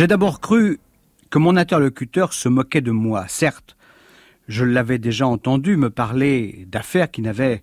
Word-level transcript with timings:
J'ai 0.00 0.06
d'abord 0.06 0.40
cru 0.40 0.80
que 1.28 1.38
mon 1.38 1.58
interlocuteur 1.58 2.32
se 2.32 2.48
moquait 2.48 2.80
de 2.80 2.90
moi. 2.90 3.28
Certes, 3.28 3.76
je 4.48 4.64
l'avais 4.64 4.98
déjà 4.98 5.26
entendu 5.26 5.76
me 5.76 5.90
parler 5.90 6.64
d'affaires 6.68 7.10
qui 7.10 7.20
n'avaient 7.20 7.62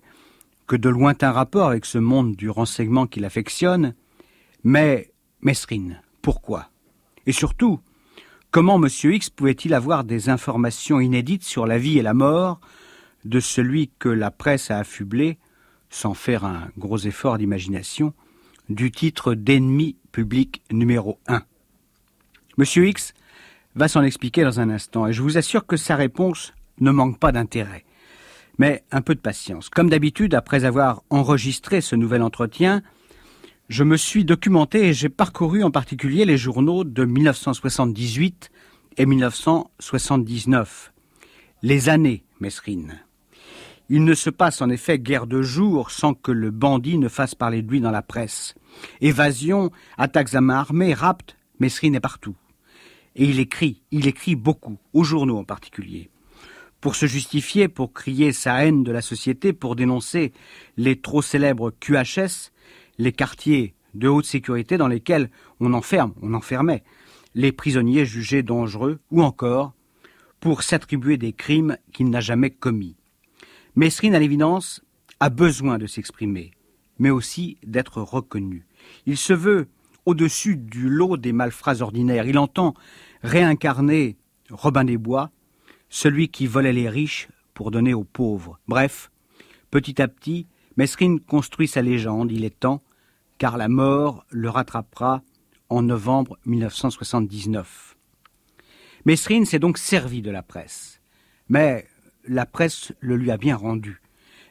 que 0.68 0.76
de 0.76 0.88
lointains 0.88 1.32
rapports 1.32 1.66
avec 1.66 1.84
ce 1.84 1.98
monde 1.98 2.36
du 2.36 2.48
renseignement 2.48 3.08
qu'il 3.08 3.24
affectionne, 3.24 3.92
mais 4.62 5.10
Mesrine, 5.42 6.00
pourquoi? 6.22 6.70
Et 7.26 7.32
surtout, 7.32 7.80
comment 8.52 8.80
M. 8.80 8.86
X 8.86 9.30
pouvait-il 9.30 9.74
avoir 9.74 10.04
des 10.04 10.28
informations 10.28 11.00
inédites 11.00 11.42
sur 11.42 11.66
la 11.66 11.76
vie 11.76 11.98
et 11.98 12.02
la 12.02 12.14
mort 12.14 12.60
de 13.24 13.40
celui 13.40 13.90
que 13.98 14.08
la 14.08 14.30
presse 14.30 14.70
a 14.70 14.78
affublé, 14.78 15.38
sans 15.90 16.14
faire 16.14 16.44
un 16.44 16.68
gros 16.78 16.98
effort 16.98 17.36
d'imagination, 17.36 18.14
du 18.68 18.92
titre 18.92 19.34
d'ennemi 19.34 19.96
public 20.12 20.62
numéro 20.70 21.18
un? 21.26 21.42
M. 22.58 22.64
X 22.84 23.14
va 23.76 23.86
s'en 23.86 24.02
expliquer 24.02 24.42
dans 24.42 24.58
un 24.58 24.68
instant, 24.70 25.06
et 25.06 25.12
je 25.12 25.22
vous 25.22 25.38
assure 25.38 25.64
que 25.66 25.76
sa 25.76 25.94
réponse 25.94 26.52
ne 26.80 26.90
manque 26.90 27.18
pas 27.18 27.30
d'intérêt. 27.30 27.84
Mais 28.58 28.82
un 28.90 29.00
peu 29.00 29.14
de 29.14 29.20
patience. 29.20 29.68
Comme 29.68 29.88
d'habitude, 29.88 30.34
après 30.34 30.64
avoir 30.64 31.02
enregistré 31.10 31.80
ce 31.80 31.94
nouvel 31.94 32.22
entretien, 32.22 32.82
je 33.68 33.84
me 33.84 33.96
suis 33.96 34.24
documenté 34.24 34.88
et 34.88 34.92
j'ai 34.92 35.08
parcouru 35.08 35.62
en 35.62 35.70
particulier 35.70 36.24
les 36.24 36.36
journaux 36.36 36.82
de 36.82 37.04
1978 37.04 38.50
et 38.96 39.06
1979. 39.06 40.92
Les 41.62 41.88
années, 41.88 42.24
Mesrine. 42.40 42.98
Il 43.90 44.04
ne 44.04 44.14
se 44.14 44.30
passe 44.30 44.60
en 44.60 44.68
effet 44.68 44.98
guère 44.98 45.26
de 45.26 45.42
jours 45.42 45.92
sans 45.92 46.14
que 46.14 46.32
le 46.32 46.50
bandit 46.50 46.98
ne 46.98 47.08
fasse 47.08 47.34
parler 47.34 47.62
de 47.62 47.70
lui 47.70 47.80
dans 47.80 47.90
la 47.90 48.02
presse. 48.02 48.54
Évasion, 49.00 49.70
attaques 49.96 50.34
à 50.34 50.40
main 50.40 50.56
armée, 50.56 50.92
rapt, 50.94 51.36
Mesrine 51.60 51.94
est 51.94 52.00
partout. 52.00 52.36
Et 53.16 53.24
il 53.24 53.40
écrit, 53.40 53.82
il 53.90 54.06
écrit 54.06 54.36
beaucoup, 54.36 54.78
aux 54.92 55.04
journaux 55.04 55.38
en 55.38 55.44
particulier. 55.44 56.10
Pour 56.80 56.94
se 56.94 57.06
justifier, 57.06 57.68
pour 57.68 57.92
crier 57.92 58.32
sa 58.32 58.64
haine 58.64 58.84
de 58.84 58.92
la 58.92 59.02
société, 59.02 59.52
pour 59.52 59.74
dénoncer 59.74 60.32
les 60.76 61.00
trop 61.00 61.22
célèbres 61.22 61.72
QHS, 61.80 62.52
les 62.98 63.12
quartiers 63.12 63.74
de 63.94 64.08
haute 64.08 64.26
sécurité 64.26 64.76
dans 64.76 64.88
lesquels 64.88 65.30
on 65.60 65.74
enferme, 65.74 66.14
on 66.22 66.34
enfermait, 66.34 66.84
les 67.34 67.52
prisonniers 67.52 68.06
jugés 68.06 68.42
dangereux, 68.42 69.00
ou 69.10 69.22
encore 69.22 69.74
pour 70.40 70.62
s'attribuer 70.62 71.16
des 71.16 71.32
crimes 71.32 71.76
qu'il 71.92 72.10
n'a 72.10 72.20
jamais 72.20 72.50
commis. 72.50 72.96
Mesrine, 73.74 74.14
à 74.14 74.18
l'évidence, 74.18 74.82
a 75.20 75.30
besoin 75.30 75.78
de 75.78 75.86
s'exprimer, 75.86 76.52
mais 76.98 77.10
aussi 77.10 77.58
d'être 77.64 78.00
reconnu. 78.02 78.66
Il 79.06 79.16
se 79.16 79.32
veut 79.32 79.68
au-dessus 80.08 80.56
du 80.56 80.88
lot 80.88 81.18
des 81.18 81.34
malfrats 81.34 81.82
ordinaires. 81.82 82.26
Il 82.26 82.38
entend 82.38 82.72
réincarner 83.22 84.16
Robin 84.48 84.84
des 84.84 84.96
Bois, 84.96 85.30
celui 85.90 86.30
qui 86.30 86.46
volait 86.46 86.72
les 86.72 86.88
riches 86.88 87.28
pour 87.52 87.70
donner 87.70 87.92
aux 87.92 88.04
pauvres. 88.04 88.58
Bref, 88.68 89.10
petit 89.70 90.00
à 90.00 90.08
petit, 90.08 90.46
Mesrine 90.78 91.20
construit 91.20 91.68
sa 91.68 91.82
légende, 91.82 92.32
il 92.32 92.46
est 92.46 92.58
temps, 92.58 92.82
car 93.36 93.58
la 93.58 93.68
mort 93.68 94.24
le 94.30 94.48
rattrapera 94.48 95.22
en 95.68 95.82
novembre 95.82 96.38
1979. 96.46 97.94
Mesrine 99.04 99.44
s'est 99.44 99.58
donc 99.58 99.76
servi 99.76 100.22
de 100.22 100.30
la 100.30 100.42
presse, 100.42 101.02
mais 101.50 101.86
la 102.26 102.46
presse 102.46 102.94
le 103.00 103.16
lui 103.16 103.30
a 103.30 103.36
bien 103.36 103.56
rendu. 103.56 104.00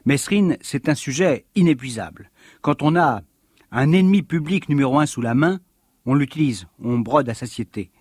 Mesrine, 0.06 0.58
c'est 0.62 0.88
un 0.88 0.96
sujet 0.96 1.48
inépuisable. 1.56 2.30
Quand 2.62 2.84
on 2.84 2.96
a 2.96 3.24
un 3.72 3.92
ennemi 3.92 4.22
public 4.22 4.70
numéro 4.70 5.00
un 5.00 5.06
sous 5.06 5.22
la 5.22 5.36
main, 5.36 5.60
on 6.06 6.16
l'utilise, 6.16 6.68
on 6.80 7.00
brode 7.00 7.30
à 7.30 7.34
satiété 7.34 7.92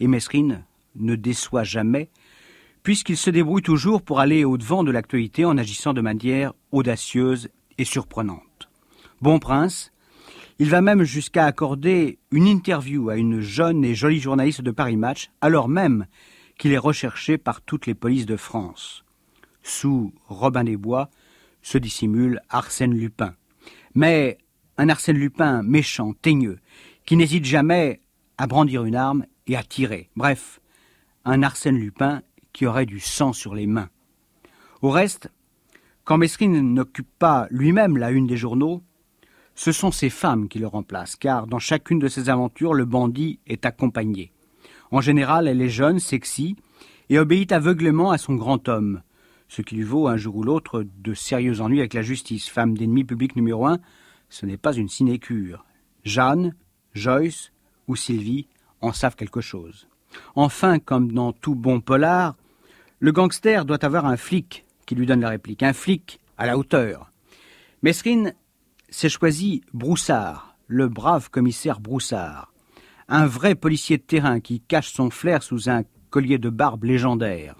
et 0.00 0.06
Mesrine 0.06 0.64
ne 0.96 1.14
déçoit 1.16 1.64
jamais, 1.64 2.10
puisqu'il 2.82 3.16
se 3.16 3.30
débrouille 3.30 3.62
toujours 3.62 4.02
pour 4.02 4.20
aller 4.20 4.44
au-devant 4.44 4.84
de 4.84 4.90
l'actualité 4.90 5.44
en 5.44 5.56
agissant 5.56 5.92
de 5.92 6.00
manière 6.00 6.52
audacieuse 6.72 7.48
et 7.78 7.84
surprenante. 7.84 8.68
Bon 9.20 9.38
prince, 9.38 9.92
il 10.58 10.68
va 10.68 10.80
même 10.82 11.02
jusqu'à 11.02 11.46
accorder 11.46 12.18
une 12.30 12.46
interview 12.46 13.08
à 13.08 13.16
une 13.16 13.40
jeune 13.40 13.84
et 13.84 13.94
jolie 13.94 14.20
journaliste 14.20 14.60
de 14.60 14.70
Paris 14.70 14.96
Match, 14.96 15.30
alors 15.40 15.68
même 15.68 16.06
qu'il 16.58 16.72
est 16.72 16.78
recherché 16.78 17.38
par 17.38 17.62
toutes 17.62 17.86
les 17.86 17.94
polices 17.94 18.26
de 18.26 18.36
France. 18.36 19.04
Sous 19.62 20.12
Robin 20.26 20.64
des 20.64 20.76
Bois 20.76 21.08
se 21.62 21.78
dissimule 21.78 22.40
Arsène 22.50 22.94
Lupin. 22.94 23.34
Mais 23.94 24.38
un 24.78 24.88
Arsène 24.88 25.18
Lupin 25.18 25.62
méchant, 25.62 26.12
teigneux, 26.20 26.58
qui 27.06 27.16
n'hésite 27.16 27.44
jamais 27.44 28.00
à 28.38 28.46
brandir 28.46 28.84
une 28.84 28.96
arme 28.96 29.26
et 29.46 29.56
à 29.56 29.62
tirer. 29.62 30.10
Bref, 30.16 30.60
un 31.24 31.42
Arsène 31.42 31.78
Lupin 31.78 32.22
qui 32.52 32.66
aurait 32.66 32.86
du 32.86 33.00
sang 33.00 33.32
sur 33.32 33.54
les 33.54 33.66
mains. 33.66 33.90
Au 34.82 34.90
reste, 34.90 35.30
quand 36.04 36.18
Mesrine 36.18 36.74
n'occupe 36.74 37.08
pas 37.18 37.46
lui-même 37.50 37.96
la 37.96 38.10
une 38.10 38.26
des 38.26 38.36
journaux, 38.36 38.82
ce 39.54 39.72
sont 39.72 39.92
ses 39.92 40.10
femmes 40.10 40.48
qui 40.48 40.58
le 40.58 40.66
remplacent, 40.66 41.16
car 41.16 41.46
dans 41.46 41.58
chacune 41.58 41.98
de 41.98 42.08
ses 42.08 42.28
aventures, 42.28 42.74
le 42.74 42.84
bandit 42.84 43.38
est 43.46 43.64
accompagné. 43.64 44.32
En 44.90 45.00
général, 45.00 45.48
elle 45.48 45.62
est 45.62 45.68
jeune, 45.68 46.00
sexy, 46.00 46.56
et 47.08 47.18
obéit 47.18 47.52
aveuglément 47.52 48.10
à 48.10 48.18
son 48.18 48.34
grand 48.34 48.68
homme, 48.68 49.02
ce 49.48 49.62
qui 49.62 49.76
lui 49.76 49.84
vaut 49.84 50.08
un 50.08 50.16
jour 50.16 50.36
ou 50.36 50.42
l'autre 50.42 50.84
de 50.98 51.14
sérieux 51.14 51.60
ennuis 51.60 51.80
avec 51.80 51.94
la 51.94 52.02
justice. 52.02 52.48
Femme 52.48 52.76
d'ennemi 52.76 53.04
public 53.04 53.36
numéro 53.36 53.66
un, 53.66 53.78
ce 54.34 54.46
n'est 54.46 54.56
pas 54.56 54.72
une 54.72 54.88
sinécure. 54.88 55.64
Jeanne, 56.02 56.54
Joyce 56.92 57.52
ou 57.86 57.94
Sylvie 57.94 58.48
en 58.80 58.92
savent 58.92 59.14
quelque 59.14 59.40
chose. 59.40 59.86
Enfin, 60.34 60.80
comme 60.80 61.12
dans 61.12 61.32
tout 61.32 61.54
bon 61.54 61.80
polar, 61.80 62.34
le 62.98 63.12
gangster 63.12 63.64
doit 63.64 63.84
avoir 63.84 64.06
un 64.06 64.16
flic 64.16 64.64
qui 64.86 64.96
lui 64.96 65.06
donne 65.06 65.20
la 65.20 65.28
réplique, 65.28 65.62
un 65.62 65.72
flic 65.72 66.18
à 66.36 66.46
la 66.46 66.58
hauteur. 66.58 67.12
Mesrine 67.82 68.34
s'est 68.90 69.08
choisi 69.08 69.62
Broussard, 69.72 70.56
le 70.66 70.88
brave 70.88 71.30
commissaire 71.30 71.78
Broussard, 71.78 72.52
un 73.06 73.26
vrai 73.26 73.54
policier 73.54 73.98
de 73.98 74.02
terrain 74.02 74.40
qui 74.40 74.58
cache 74.58 74.92
son 74.92 75.10
flair 75.10 75.44
sous 75.44 75.70
un 75.70 75.84
collier 76.10 76.38
de 76.38 76.50
barbe 76.50 76.82
légendaire. 76.82 77.54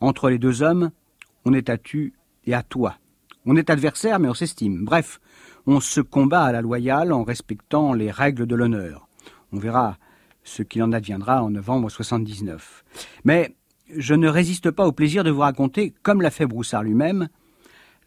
Entre 0.00 0.30
les 0.30 0.38
deux 0.38 0.62
hommes, 0.62 0.92
on 1.44 1.52
est 1.52 1.68
à 1.68 1.76
tu 1.76 2.14
et 2.46 2.54
à 2.54 2.62
toi. 2.62 2.96
On 3.46 3.56
est 3.56 3.70
adversaire, 3.70 4.18
mais 4.18 4.28
on 4.28 4.34
s'estime. 4.34 4.84
Bref, 4.84 5.20
on 5.66 5.80
se 5.80 6.00
combat 6.00 6.44
à 6.44 6.52
la 6.52 6.62
loyale 6.62 7.12
en 7.12 7.24
respectant 7.24 7.92
les 7.92 8.10
règles 8.10 8.46
de 8.46 8.54
l'honneur. 8.54 9.08
On 9.52 9.58
verra 9.58 9.96
ce 10.44 10.62
qu'il 10.62 10.82
en 10.82 10.92
adviendra 10.92 11.42
en 11.42 11.50
novembre 11.50 11.90
79. 11.90 12.84
Mais 13.24 13.54
je 13.94 14.14
ne 14.14 14.28
résiste 14.28 14.70
pas 14.70 14.86
au 14.86 14.92
plaisir 14.92 15.24
de 15.24 15.30
vous 15.30 15.40
raconter, 15.40 15.94
comme 16.02 16.22
l'a 16.22 16.30
fait 16.30 16.46
Broussard 16.46 16.82
lui-même, 16.82 17.28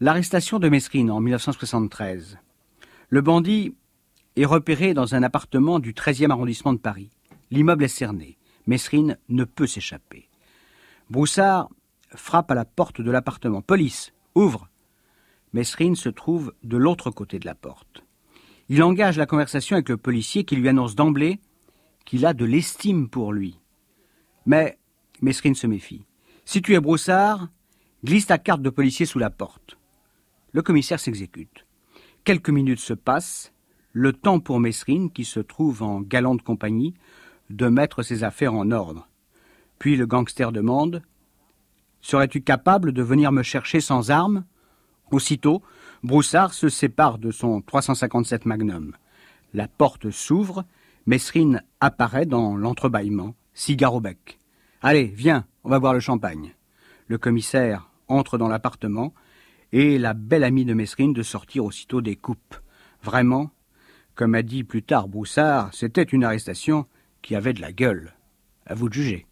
l'arrestation 0.00 0.58
de 0.58 0.68
Mesrine 0.68 1.10
en 1.10 1.20
1973. 1.20 2.38
Le 3.10 3.20
bandit 3.20 3.74
est 4.36 4.44
repéré 4.44 4.94
dans 4.94 5.14
un 5.14 5.22
appartement 5.22 5.78
du 5.78 5.92
13e 5.92 6.30
arrondissement 6.30 6.72
de 6.72 6.78
Paris. 6.78 7.10
L'immeuble 7.50 7.84
est 7.84 7.88
cerné. 7.88 8.36
Mesrine 8.66 9.18
ne 9.28 9.44
peut 9.44 9.66
s'échapper. 9.66 10.28
Broussard 11.10 11.68
frappe 12.14 12.50
à 12.50 12.54
la 12.54 12.64
porte 12.64 13.00
de 13.00 13.10
l'appartement. 13.10 13.60
Police, 13.60 14.12
ouvre. 14.34 14.68
Mesrine 15.54 15.94
se 15.94 16.08
trouve 16.08 16.52
de 16.64 16.76
l'autre 16.76 17.12
côté 17.12 17.38
de 17.38 17.46
la 17.46 17.54
porte. 17.54 18.02
Il 18.68 18.82
engage 18.82 19.16
la 19.16 19.24
conversation 19.24 19.76
avec 19.76 19.88
le 19.88 19.96
policier 19.96 20.42
qui 20.42 20.56
lui 20.56 20.68
annonce 20.68 20.96
d'emblée 20.96 21.38
qu'il 22.04 22.26
a 22.26 22.34
de 22.34 22.44
l'estime 22.44 23.08
pour 23.08 23.32
lui. 23.32 23.60
Mais 24.46 24.78
Mesrine 25.22 25.54
se 25.54 25.68
méfie. 25.68 26.04
Si 26.44 26.60
tu 26.60 26.74
es 26.74 26.80
Broussard, 26.80 27.48
glisse 28.04 28.26
ta 28.26 28.38
carte 28.38 28.62
de 28.62 28.68
policier 28.68 29.06
sous 29.06 29.20
la 29.20 29.30
porte. 29.30 29.78
Le 30.52 30.60
commissaire 30.60 30.98
s'exécute. 30.98 31.64
Quelques 32.24 32.50
minutes 32.50 32.80
se 32.80 32.94
passent, 32.94 33.52
le 33.92 34.12
temps 34.12 34.40
pour 34.40 34.58
Mesrine, 34.58 35.12
qui 35.12 35.24
se 35.24 35.38
trouve 35.38 35.84
en 35.84 36.00
galante 36.00 36.42
compagnie, 36.42 36.94
de 37.50 37.68
mettre 37.68 38.02
ses 38.02 38.24
affaires 38.24 38.54
en 38.54 38.72
ordre. 38.72 39.08
Puis 39.78 39.96
le 39.96 40.06
gangster 40.06 40.50
demande 40.50 41.02
Serais-tu 42.00 42.42
capable 42.42 42.90
de 42.90 43.02
venir 43.02 43.30
me 43.30 43.44
chercher 43.44 43.80
sans 43.80 44.10
armes? 44.10 44.44
Aussitôt, 45.14 45.62
Broussard 46.02 46.52
se 46.54 46.68
sépare 46.68 47.18
de 47.18 47.30
son 47.30 47.60
357 47.60 48.46
Magnum. 48.46 48.96
La 49.52 49.68
porte 49.68 50.10
s'ouvre 50.10 50.64
Mesrine 51.06 51.62
apparaît 51.78 52.26
dans 52.26 52.56
l'entrebâillement, 52.56 53.36
cigare 53.52 53.94
au 53.94 54.00
bec. 54.00 54.40
Allez, 54.82 55.04
viens, 55.04 55.46
on 55.62 55.70
va 55.70 55.78
boire 55.78 55.94
le 55.94 56.00
champagne. 56.00 56.56
Le 57.06 57.16
commissaire 57.16 57.88
entre 58.08 58.38
dans 58.38 58.48
l'appartement 58.48 59.14
et 59.70 59.98
la 60.00 60.14
belle 60.14 60.42
amie 60.42 60.64
de 60.64 60.74
Mesrine 60.74 61.12
de 61.12 61.22
sortir 61.22 61.64
aussitôt 61.64 62.00
des 62.00 62.16
coupes. 62.16 62.56
Vraiment, 63.04 63.52
comme 64.16 64.34
a 64.34 64.42
dit 64.42 64.64
plus 64.64 64.82
tard 64.82 65.06
Broussard, 65.06 65.72
c'était 65.72 66.02
une 66.02 66.24
arrestation 66.24 66.86
qui 67.22 67.36
avait 67.36 67.52
de 67.52 67.60
la 67.60 67.70
gueule. 67.70 68.14
À 68.66 68.74
vous 68.74 68.88
de 68.88 68.94
juger. 68.94 69.26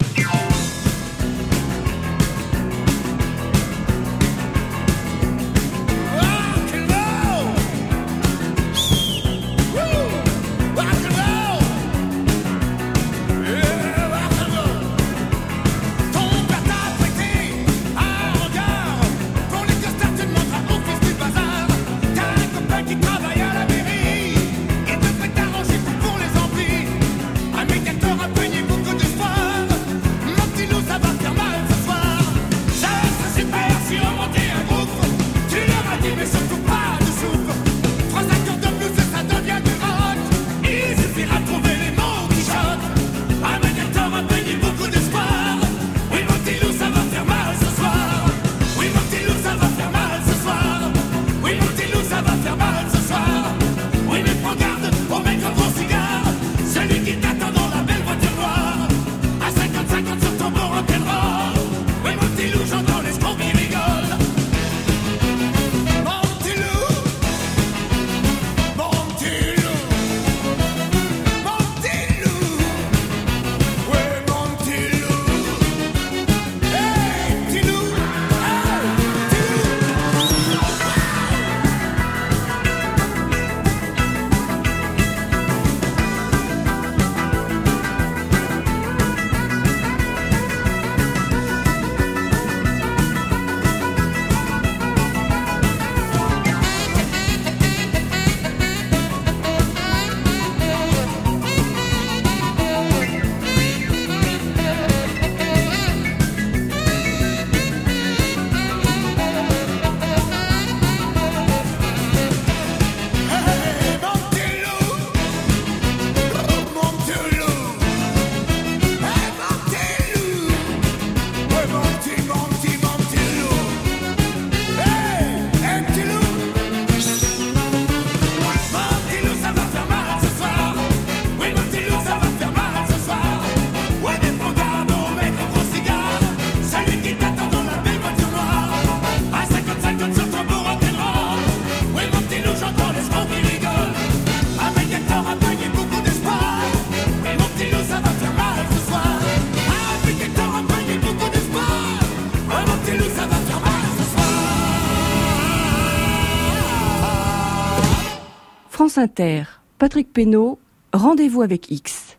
Inter, 159.02 159.42
Patrick 159.78 160.12
Pénaud, 160.12 160.60
rendez-vous 160.92 161.42
avec 161.42 161.72
X. 161.72 162.16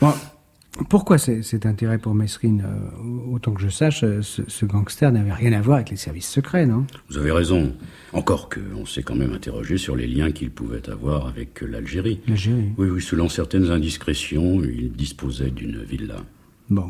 Bon, 0.00 0.14
pourquoi 0.88 1.18
cet 1.18 1.66
intérêt 1.66 1.98
pour 1.98 2.14
Mesrine 2.14 2.64
euh, 2.64 3.30
Autant 3.30 3.52
que 3.52 3.60
je 3.60 3.68
sache, 3.68 4.04
euh, 4.04 4.22
ce, 4.22 4.64
gangster 4.64 5.12
n'avait 5.12 5.34
rien 5.34 5.52
à 5.52 5.60
voir 5.60 5.76
avec 5.76 5.90
les 5.90 5.98
services 5.98 6.30
secrets, 6.30 6.64
non? 6.64 6.86
Vous 7.10 7.18
avez 7.18 7.30
raison. 7.30 7.74
Encore 8.14 8.48
que, 8.48 8.58
on 8.74 8.86
s'est 8.86 9.02
quand 9.02 9.16
même 9.16 9.34
interrogé 9.34 9.76
sur 9.76 9.96
les 9.96 10.06
liens 10.06 10.32
qu'il 10.32 10.50
pouvait 10.50 10.88
avoir 10.88 11.26
avec 11.26 11.60
l'Algérie. 11.60 12.22
L'Algérie 12.26 12.72
Oui, 12.78 12.88
oui, 12.88 13.02
selon 13.02 13.28
certaines 13.28 13.70
indiscrétions, 13.70 14.62
il 14.62 14.92
disposait 14.92 15.50
d'une 15.50 15.82
villa. 15.82 16.24
Bon. 16.70 16.88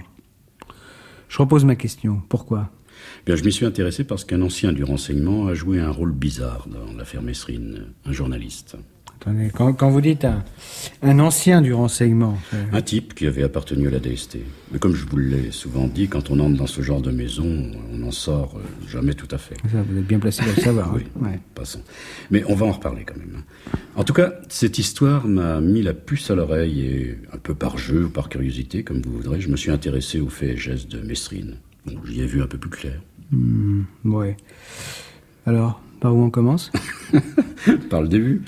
Je 1.29 1.39
repose 1.39 1.65
ma 1.65 1.75
question. 1.75 2.23
Pourquoi? 2.29 2.71
Bien, 3.27 3.35
je 3.35 3.43
m'y 3.43 3.53
suis 3.53 3.67
intéressé 3.67 4.05
parce 4.05 4.25
qu'un 4.25 4.43
ancien 4.43 4.73
du 4.73 4.85
renseignement 4.85 5.49
a 5.49 5.55
joué 5.55 5.81
un 5.81 5.91
rôle 5.91 6.13
bizarre 6.13 6.69
dans 6.69 6.93
l'affaire 6.97 7.23
Mesrine, 7.23 7.87
un 8.05 8.13
journaliste. 8.13 8.77
Attendez, 9.21 9.51
quand, 9.53 9.91
vous 9.91 10.01
dites 10.01 10.27
un, 11.03 11.19
ancien 11.19 11.61
du 11.61 11.73
renseignement. 11.73 12.39
Un 12.73 12.83
type 12.83 13.15
qui 13.15 13.27
avait 13.27 13.43
appartenu 13.43 13.89
à 13.89 13.91
la 13.91 13.99
DST. 13.99 14.39
Mais 14.71 14.79
comme 14.79 14.95
je 14.95 15.05
vous 15.07 15.17
l'ai 15.17 15.51
souvent 15.51 15.89
dit, 15.89 16.07
quand 16.07 16.31
on 16.31 16.39
entre 16.39 16.57
dans 16.57 16.69
ce 16.69 16.83
genre 16.83 17.01
de 17.01 17.11
maison, 17.11 17.73
on 17.93 17.97
n'en 17.97 18.13
sort 18.13 18.57
euh, 18.57 18.89
jamais 18.89 19.15
tout 19.15 19.27
à 19.33 19.39
fait. 19.39 19.57
vous 19.65 19.77
êtes 19.77 20.07
bien 20.07 20.21
placé 20.21 20.45
pour 20.45 20.53
le 20.55 20.63
savoir. 20.63 20.95
oui, 20.95 21.31
passons. 21.55 21.81
Mais 22.31 22.45
on 22.47 22.55
va 22.55 22.67
en 22.67 22.73
reparler 22.73 23.05
quand 23.05 23.17
même. 23.17 23.43
En 23.97 24.05
tout 24.05 24.13
cas, 24.13 24.35
cette 24.49 24.79
histoire 24.79 25.27
m'a 25.27 25.61
mis 25.61 25.83
la 25.83 25.95
puce 25.95 26.31
à 26.31 26.37
l'oreille 26.37 26.83
et, 26.83 27.19
un 27.33 27.39
peu 27.39 27.55
par 27.55 27.77
jeu 27.77 28.05
ou 28.05 28.11
par 28.11 28.29
curiosité, 28.29 28.85
comme 28.85 29.03
vous 29.03 29.13
voudrez, 29.13 29.41
je 29.41 29.49
me 29.49 29.57
suis 29.57 29.73
intéressé 29.73 30.21
aux 30.21 30.29
faits 30.29 30.51
et 30.51 30.57
gestes 30.57 30.93
de 30.93 31.01
Mesrine. 31.01 31.57
J'y 32.05 32.21
ai 32.21 32.27
vu 32.27 32.41
un 32.41 32.47
peu 32.47 32.59
plus 32.59 32.71
clair. 32.71 33.01
Oui. 34.05 34.29
Alors, 35.45 35.81
par 36.01 36.15
où 36.15 36.23
on 36.23 36.31
commence? 36.31 36.71
Par 37.91 38.03
le 38.03 38.09
début 38.09 38.43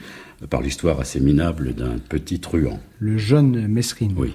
par 0.49 0.63
l'histoire 0.63 1.01
assez 1.01 1.21
minable 1.21 1.75
d'un 1.75 1.99
petit 1.99 2.41
truand. 2.41 2.81
Le 2.99 3.19
jeune 3.19 3.67
Mesrine. 3.69 4.15
Oui. 4.17 4.33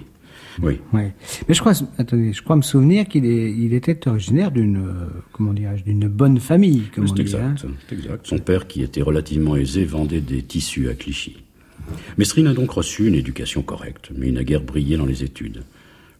Oui. 0.62 0.78
Mais 0.94 1.54
je 1.54 1.60
crois, 1.60 1.72
attendez, 1.98 2.32
je 2.32 2.42
crois 2.42 2.56
me 2.56 2.62
souvenir 2.62 3.06
qu'il 3.08 3.24
il 3.24 3.74
était 3.74 4.08
originaire 4.08 4.50
d'une, 4.50 4.78
euh, 4.78 5.06
comment 5.32 5.52
d'une 5.52 6.08
bonne 6.08 6.40
famille, 6.40 6.84
comme 6.94 7.06
C'est 7.06 7.20
exact, 7.20 7.66
exact. 7.92 8.26
Son 8.26 8.38
père, 8.38 8.66
qui 8.66 8.82
était 8.82 9.02
relativement 9.02 9.56
aisé, 9.56 9.84
vendait 9.84 10.20
des 10.20 10.42
tissus 10.42 10.88
à 10.88 10.94
Clichy. 10.94 11.36
Mesrine 12.18 12.48
a 12.48 12.54
donc 12.54 12.70
reçu 12.70 13.06
une 13.06 13.14
éducation 13.14 13.62
correcte, 13.62 14.10
mais 14.16 14.28
il 14.28 14.34
n'a 14.34 14.44
guère 14.44 14.62
brillé 14.62 14.96
dans 14.96 15.06
les 15.06 15.22
études. 15.22 15.62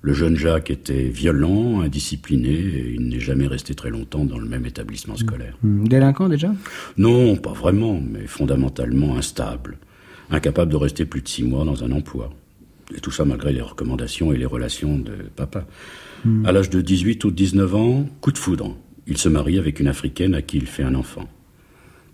Le 0.06 0.12
jeune 0.12 0.36
Jacques 0.36 0.70
était 0.70 1.08
violent, 1.08 1.80
indiscipliné, 1.80 2.52
et 2.52 2.94
il 2.94 3.08
n'est 3.08 3.18
jamais 3.18 3.48
resté 3.48 3.74
très 3.74 3.90
longtemps 3.90 4.24
dans 4.24 4.38
le 4.38 4.46
même 4.46 4.64
établissement 4.64 5.16
scolaire. 5.16 5.58
Hmm. 5.64 5.88
Délinquant 5.88 6.28
déjà? 6.28 6.54
Non, 6.96 7.34
pas 7.34 7.52
vraiment, 7.52 8.00
mais 8.00 8.28
fondamentalement 8.28 9.16
instable, 9.16 9.78
incapable 10.30 10.70
de 10.70 10.76
rester 10.76 11.06
plus 11.06 11.22
de 11.22 11.28
six 11.28 11.42
mois 11.42 11.64
dans 11.64 11.82
un 11.82 11.90
emploi. 11.90 12.30
Et 12.96 13.00
tout 13.00 13.10
ça 13.10 13.24
malgré 13.24 13.52
les 13.52 13.60
recommandations 13.60 14.32
et 14.32 14.36
les 14.36 14.46
relations 14.46 14.96
de 14.96 15.14
papa. 15.34 15.66
Hmm. 16.24 16.46
À 16.46 16.52
l'âge 16.52 16.70
de 16.70 16.80
18 16.80 17.24
ou 17.24 17.32
19 17.32 17.74
ans, 17.74 18.06
coup 18.20 18.30
de 18.30 18.38
foudre. 18.38 18.76
Il 19.08 19.18
se 19.18 19.28
marie 19.28 19.58
avec 19.58 19.80
une 19.80 19.88
Africaine 19.88 20.36
à 20.36 20.42
qui 20.42 20.58
il 20.58 20.66
fait 20.66 20.84
un 20.84 20.94
enfant. 20.94 21.28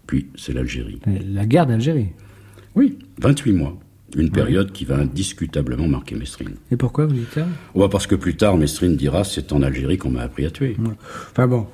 Puis 0.06 0.28
c'est 0.34 0.54
l'Algérie. 0.54 0.98
La 1.30 1.44
guerre 1.44 1.66
d'Algérie? 1.66 2.08
Oui, 2.74 2.98
28 3.18 3.52
mois. 3.52 3.78
Une 4.16 4.30
période 4.30 4.72
qui 4.72 4.84
va 4.84 4.98
indiscutablement 4.98 5.88
marquer 5.88 6.14
Mesrine. 6.14 6.54
Et 6.70 6.76
pourquoi 6.76 7.06
vous 7.06 7.14
dites 7.14 7.32
ça? 7.32 7.46
Parce 7.90 8.06
que 8.06 8.14
plus 8.14 8.36
tard, 8.36 8.56
Mesrine 8.56 8.96
dira 8.96 9.24
c'est 9.24 9.52
en 9.52 9.62
Algérie 9.62 9.98
qu'on 9.98 10.10
m'a 10.10 10.22
appris 10.22 10.44
à 10.44 10.50
tuer. 10.50 10.76
Enfin 11.30 11.46
bon, 11.46 11.66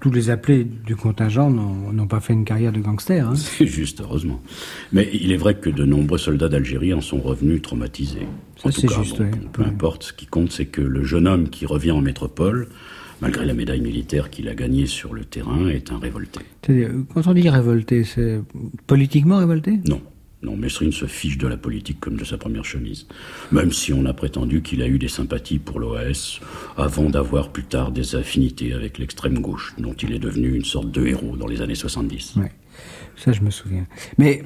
tous 0.00 0.10
les 0.10 0.30
appelés 0.30 0.64
du 0.64 0.94
contingent 0.94 1.50
n'ont 1.50 2.06
pas 2.06 2.20
fait 2.20 2.32
une 2.32 2.44
carrière 2.44 2.72
de 2.72 2.80
gangster. 2.80 3.26
Hein. 3.26 3.34
C'est 3.36 3.66
juste, 3.66 4.00
heureusement. 4.00 4.40
Mais 4.92 5.08
il 5.12 5.32
est 5.32 5.36
vrai 5.36 5.56
que 5.56 5.70
de 5.70 5.84
nombreux 5.84 6.18
soldats 6.18 6.48
d'Algérie 6.48 6.94
en 6.94 7.00
sont 7.00 7.18
revenus 7.18 7.62
traumatisés. 7.62 8.26
Ça, 8.56 8.70
c'est 8.70 8.90
juste, 8.90 9.22
Peu 9.52 9.62
importe, 9.62 10.04
ce 10.04 10.12
qui 10.12 10.26
compte, 10.26 10.50
c'est 10.50 10.66
que 10.66 10.80
le 10.80 11.04
jeune 11.04 11.28
homme 11.28 11.48
qui 11.48 11.66
revient 11.66 11.92
en 11.92 12.00
métropole, 12.00 12.68
malgré 13.20 13.44
la 13.44 13.54
médaille 13.54 13.80
militaire 13.80 14.30
qu'il 14.30 14.48
a 14.48 14.54
gagnée 14.54 14.86
sur 14.86 15.14
le 15.14 15.24
terrain, 15.24 15.68
est 15.68 15.92
un 15.92 15.98
révolté. 15.98 16.40
Quand 17.14 17.26
on 17.26 17.34
dit 17.34 17.48
révolté, 17.48 18.04
c'est 18.04 18.40
politiquement 18.86 19.38
révolté? 19.38 19.80
Non. 19.88 20.00
Non, 20.42 20.56
Mesrine 20.56 20.92
se 20.92 21.06
fiche 21.06 21.36
de 21.36 21.48
la 21.48 21.56
politique 21.56 21.98
comme 21.98 22.16
de 22.16 22.24
sa 22.24 22.38
première 22.38 22.64
chemise. 22.64 23.06
Même 23.50 23.72
si 23.72 23.92
on 23.92 24.04
a 24.06 24.12
prétendu 24.12 24.62
qu'il 24.62 24.82
a 24.82 24.86
eu 24.86 24.98
des 24.98 25.08
sympathies 25.08 25.58
pour 25.58 25.80
l'OS, 25.80 26.40
avant 26.76 27.10
d'avoir 27.10 27.50
plus 27.50 27.64
tard 27.64 27.90
des 27.90 28.14
affinités 28.14 28.72
avec 28.72 28.98
l'extrême 28.98 29.40
gauche, 29.40 29.74
dont 29.78 29.94
il 29.94 30.12
est 30.12 30.20
devenu 30.20 30.54
une 30.54 30.64
sorte 30.64 30.92
de 30.92 31.06
héros 31.06 31.36
dans 31.36 31.48
les 31.48 31.60
années 31.60 31.74
70. 31.74 32.34
Oui, 32.36 32.46
ça 33.16 33.32
je 33.32 33.40
me 33.40 33.50
souviens. 33.50 33.86
Mais 34.16 34.44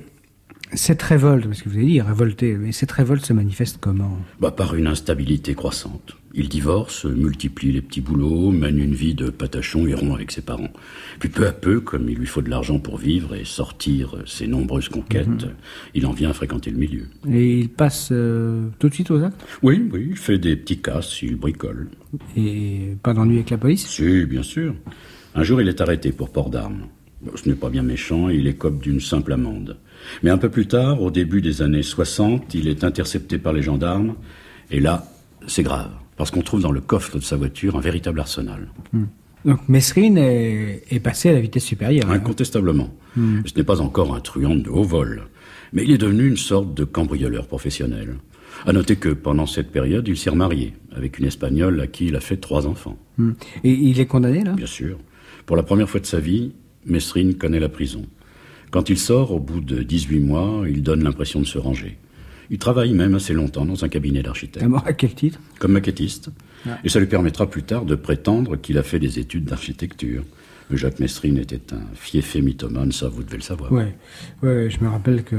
cette 0.72 1.02
révolte, 1.02 1.46
parce 1.46 1.60
que 1.60 1.68
vous 1.68 1.76
avez 1.76 1.86
dit 1.86 2.00
révolté, 2.00 2.54
mais 2.54 2.72
cette 2.72 2.92
révolte 2.92 3.26
se 3.26 3.34
manifeste 3.34 3.76
comment? 3.78 4.18
Bah, 4.40 4.50
Par 4.50 4.74
une 4.74 4.86
instabilité 4.86 5.54
croissante. 5.54 6.16
Il 6.34 6.48
divorce, 6.48 7.04
multiplie 7.04 7.72
les 7.72 7.82
petits 7.82 8.00
boulots, 8.00 8.50
mène 8.50 8.78
une 8.78 8.94
vie 8.94 9.14
de 9.14 9.28
patachon 9.28 9.86
et 9.86 9.94
rompt 9.94 10.14
avec 10.14 10.30
ses 10.30 10.40
parents. 10.40 10.70
Puis 11.18 11.28
peu 11.28 11.46
à 11.46 11.52
peu, 11.52 11.80
comme 11.80 12.08
il 12.08 12.16
lui 12.16 12.26
faut 12.26 12.40
de 12.40 12.48
l'argent 12.48 12.78
pour 12.78 12.96
vivre 12.96 13.34
et 13.34 13.44
sortir 13.44 14.16
ses 14.24 14.46
nombreuses 14.46 14.88
conquêtes, 14.88 15.28
mhm. 15.28 15.54
il 15.94 16.06
en 16.06 16.12
vient 16.12 16.30
à 16.30 16.32
fréquenter 16.32 16.70
le 16.70 16.78
milieu. 16.78 17.06
Et 17.30 17.58
il 17.58 17.68
passe 17.68 18.08
euh, 18.12 18.68
tout 18.78 18.88
de 18.88 18.94
suite 18.94 19.10
aux 19.10 19.22
actes? 19.22 19.44
Oui, 19.62 19.88
oui, 19.92 20.08
il 20.10 20.16
fait 20.16 20.38
des 20.38 20.56
petits 20.56 20.80
casses, 20.80 21.20
il 21.22 21.36
bricole. 21.36 21.88
Et 22.36 22.96
pas 23.02 23.12
d'ennui 23.12 23.36
avec 23.36 23.50
la 23.50 23.58
police? 23.58 23.86
Si, 23.86 24.24
bien 24.24 24.42
sûr. 24.42 24.74
Un 25.34 25.42
jour, 25.42 25.60
il 25.60 25.68
est 25.68 25.80
arrêté 25.80 26.12
pour 26.12 26.30
port 26.30 26.50
d'armes. 26.50 26.86
Ce 27.36 27.48
n'est 27.48 27.54
pas 27.54 27.70
bien 27.70 27.82
méchant, 27.82 28.28
il 28.28 28.46
écope 28.48 28.82
d'une 28.82 29.00
simple 29.00 29.32
amende. 29.32 29.78
Mais 30.22 30.30
un 30.30 30.38
peu 30.38 30.48
plus 30.48 30.66
tard, 30.66 31.00
au 31.02 31.10
début 31.10 31.40
des 31.40 31.62
années 31.62 31.82
60, 31.82 32.54
il 32.54 32.68
est 32.68 32.84
intercepté 32.84 33.38
par 33.38 33.52
les 33.52 33.62
gendarmes, 33.62 34.16
et 34.70 34.80
là, 34.80 35.06
c'est 35.46 35.62
grave, 35.62 35.92
parce 36.22 36.30
qu'on 36.30 36.42
trouve 36.42 36.62
dans 36.62 36.70
le 36.70 36.80
coffre 36.80 37.18
de 37.18 37.24
sa 37.24 37.34
voiture 37.34 37.76
un 37.76 37.80
véritable 37.80 38.20
arsenal. 38.20 38.68
Hmm. 38.92 39.06
Donc 39.44 39.68
Mesrine 39.68 40.18
est, 40.18 41.02
passé 41.02 41.30
à 41.30 41.32
la 41.32 41.40
vitesse 41.40 41.64
supérieure. 41.64 42.08
Hein. 42.08 42.14
Incontestablement. 42.14 42.94
Hmm. 43.16 43.40
Ce 43.44 43.52
n'est 43.56 43.64
pas 43.64 43.80
encore 43.80 44.14
un 44.14 44.20
truand 44.20 44.54
de 44.54 44.70
haut 44.70 44.84
vol, 44.84 45.24
mais 45.72 45.82
il 45.82 45.90
est 45.90 45.98
devenu 45.98 46.28
une 46.28 46.36
sorte 46.36 46.74
de 46.74 46.84
cambrioleur 46.84 47.48
professionnel. 47.48 48.18
À 48.64 48.72
noter 48.72 48.94
que 48.94 49.08
pendant 49.08 49.46
cette 49.46 49.72
période, 49.72 50.06
il 50.06 50.16
s'est 50.16 50.30
remarié 50.30 50.74
avec 50.94 51.18
une 51.18 51.24
Espagnole 51.24 51.80
à 51.80 51.88
qui 51.88 52.06
il 52.06 52.14
a 52.14 52.20
fait 52.20 52.36
trois 52.36 52.68
enfants. 52.68 52.96
Hmm. 53.18 53.32
Et 53.64 53.72
il 53.72 53.98
est 53.98 54.06
condamné 54.06 54.44
là? 54.44 54.52
Bien 54.52 54.66
sûr. 54.66 54.98
Pour 55.44 55.56
la 55.56 55.64
première 55.64 55.90
fois 55.90 55.98
de 55.98 56.06
sa 56.06 56.20
vie, 56.20 56.52
Mesrine 56.86 57.34
connaît 57.34 57.58
la 57.58 57.68
prison. 57.68 58.06
Quand 58.70 58.90
il 58.90 58.96
sort, 58.96 59.32
au 59.32 59.40
bout 59.40 59.60
de 59.60 59.82
18 59.82 60.20
mois, 60.20 60.62
il 60.68 60.84
donne 60.84 61.02
l'impression 61.02 61.40
de 61.40 61.46
se 61.46 61.58
ranger. 61.58 61.98
Il 62.52 62.58
travaille 62.58 62.92
même 62.92 63.14
assez 63.14 63.32
longtemps 63.32 63.64
dans 63.64 63.82
un 63.82 63.88
cabinet 63.88 64.22
d'architecte. 64.22 64.66
À 64.84 64.92
quel 64.92 65.14
titre? 65.14 65.40
Comme 65.58 65.72
maquettiste. 65.72 66.28
Ah. 66.68 66.78
Et 66.84 66.90
ça 66.90 67.00
lui 67.00 67.06
permettra 67.06 67.48
plus 67.48 67.62
tard 67.62 67.86
de 67.86 67.94
prétendre 67.94 68.56
qu'il 68.56 68.76
a 68.76 68.82
fait 68.82 68.98
des 68.98 69.18
études 69.18 69.46
d'architecture. 69.46 70.22
Jacques 70.70 71.00
Mesrine 71.00 71.38
était 71.38 71.72
un 71.72 71.82
fiefé 71.94 72.40
mythomane, 72.40 72.92
ça 72.92 73.08
vous 73.08 73.22
devez 73.22 73.38
le 73.38 73.42
savoir. 73.42 73.72
Oui, 73.72 73.84
ouais, 74.42 74.70
je 74.70 74.84
me 74.84 74.88
rappelle 74.88 75.24
que 75.24 75.36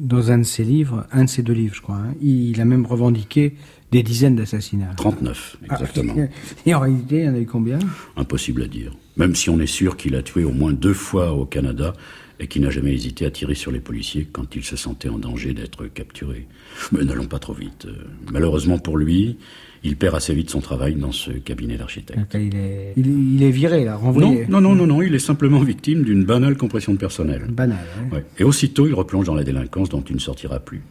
dans 0.00 0.30
un 0.30 0.38
de 0.38 0.42
ses 0.44 0.64
livres, 0.64 1.06
un 1.12 1.24
de 1.24 1.28
ses 1.28 1.42
deux 1.42 1.52
livres 1.52 1.74
je 1.74 1.82
crois, 1.82 1.96
hein, 1.96 2.14
il 2.22 2.60
a 2.60 2.64
même 2.64 2.86
revendiqué 2.86 3.54
des 3.90 4.02
dizaines 4.02 4.36
d'assassinats. 4.36 4.94
39, 4.96 5.56
ah, 5.68 5.74
exactement. 5.74 6.14
et 6.66 6.74
en 6.74 6.80
réalité, 6.80 7.20
il 7.20 7.24
y 7.24 7.28
en 7.28 7.34
a 7.34 7.38
eu 7.38 7.46
combien? 7.46 7.78
Impossible 8.16 8.62
à 8.62 8.68
dire. 8.68 8.92
Même 9.16 9.34
si 9.34 9.50
on 9.50 9.58
est 9.60 9.66
sûr 9.66 9.96
qu'il 9.96 10.14
a 10.14 10.22
tué 10.22 10.44
au 10.44 10.52
moins 10.52 10.72
deux 10.72 10.94
fois 10.94 11.32
au 11.32 11.44
Canada 11.44 11.94
et 12.40 12.46
qui 12.46 12.60
n'a 12.60 12.70
jamais 12.70 12.92
hésité 12.92 13.26
à 13.26 13.30
tirer 13.30 13.54
sur 13.54 13.72
les 13.72 13.80
policiers 13.80 14.28
quand 14.30 14.54
il 14.54 14.64
se 14.64 14.76
sentait 14.76 15.08
en 15.08 15.18
danger 15.18 15.54
d'être 15.54 15.86
capturé. 15.86 16.46
Mais 16.92 17.04
n'allons 17.04 17.26
pas 17.26 17.38
trop 17.38 17.52
vite. 17.52 17.86
Euh, 17.86 17.94
malheureusement 18.32 18.78
pour 18.78 18.96
lui, 18.96 19.36
il 19.84 19.96
perd 19.96 20.14
assez 20.14 20.34
vite 20.34 20.50
son 20.50 20.60
travail 20.60 20.94
dans 20.94 21.12
ce 21.12 21.30
cabinet 21.30 21.76
d'architecte. 21.76 22.34
Il 22.34 22.54
est, 22.56 22.94
il, 22.96 23.42
est, 23.42 23.50
viré, 23.50 23.84
là, 23.84 23.96
renvoyé. 23.96 24.46
Non, 24.48 24.60
non, 24.60 24.74
non, 24.74 24.86
non, 24.86 25.02
il 25.02 25.14
est 25.14 25.20
simplement 25.20 25.60
victime 25.60 26.02
d'une 26.02 26.24
banale 26.24 26.56
compression 26.56 26.92
de 26.92 26.98
personnel. 26.98 27.46
Banale, 27.48 27.78
ouais. 28.12 28.24
Et 28.38 28.44
aussitôt, 28.44 28.86
il 28.86 28.94
replonge 28.94 29.26
dans 29.26 29.34
la 29.34 29.44
délinquance 29.44 29.88
dont 29.88 30.02
il 30.02 30.16
ne 30.16 30.20
sortira 30.20 30.60
plus. 30.60 30.82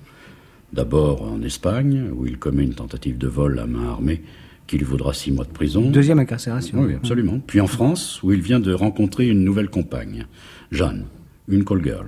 D'abord 0.73 1.23
en 1.23 1.41
Espagne, 1.41 2.09
où 2.13 2.25
il 2.25 2.37
commet 2.37 2.63
une 2.63 2.73
tentative 2.73 3.17
de 3.17 3.27
vol 3.27 3.59
à 3.59 3.65
main 3.65 3.87
armée 3.87 4.21
qui 4.67 4.77
lui 4.77 4.85
vaudra 4.85 5.13
six 5.13 5.31
mois 5.31 5.45
de 5.45 5.51
prison. 5.51 5.89
Deuxième 5.89 6.19
incarcération. 6.19 6.79
Oui, 6.79 6.93
absolument. 6.93 7.39
Puis 7.45 7.61
en 7.61 7.67
France, 7.67 8.21
où 8.21 8.33
il 8.33 8.41
vient 8.41 8.59
de 8.59 8.73
rencontrer 8.73 9.27
une 9.27 9.43
nouvelle 9.45 9.69
compagne, 9.69 10.27
Jeanne, 10.71 11.05
une 11.47 11.63
call 11.63 11.83
girl. 11.83 12.07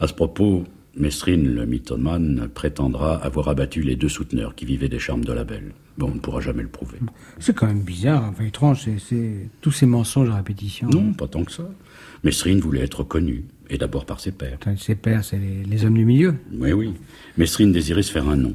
À 0.00 0.06
ce 0.06 0.12
propos, 0.12 0.64
Mesrine, 0.96 1.54
le 1.54 1.66
mythomane, 1.66 2.48
prétendra 2.52 3.16
avoir 3.16 3.48
abattu 3.48 3.82
les 3.82 3.96
deux 3.96 4.08
souteneurs 4.08 4.54
qui 4.54 4.64
vivaient 4.64 4.88
des 4.88 4.98
charmes 4.98 5.24
de 5.24 5.32
la 5.32 5.44
belle. 5.44 5.72
Bon, 5.98 6.10
on 6.10 6.14
ne 6.14 6.20
pourra 6.20 6.40
jamais 6.40 6.62
le 6.62 6.68
prouver. 6.68 6.98
C'est 7.38 7.54
quand 7.54 7.66
même 7.66 7.82
bizarre, 7.82 8.24
enfin 8.24 8.44
étrange, 8.44 8.86
c'est 8.98 9.50
tous 9.60 9.72
ces 9.72 9.86
mensonges 9.86 10.30
à 10.30 10.36
répétition. 10.36 10.88
Non, 10.88 11.12
pas 11.12 11.26
tant 11.26 11.44
que 11.44 11.52
ça. 11.52 11.68
Mesrine 12.24 12.60
voulait 12.60 12.82
être 12.82 13.02
connu, 13.02 13.44
et 13.68 13.78
d'abord 13.78 14.06
par 14.06 14.20
ses 14.20 14.32
pères. 14.32 14.58
ses 14.78 14.94
pères, 14.94 15.24
c'est 15.24 15.38
les, 15.38 15.84
hommes 15.84 15.94
du 15.94 16.04
milieu 16.04 16.34
Oui, 16.52 16.72
oui. 16.72 16.94
Mesrine 17.36 17.72
désirait 17.72 18.02
se 18.02 18.12
faire 18.12 18.28
un 18.28 18.36
nom. 18.36 18.54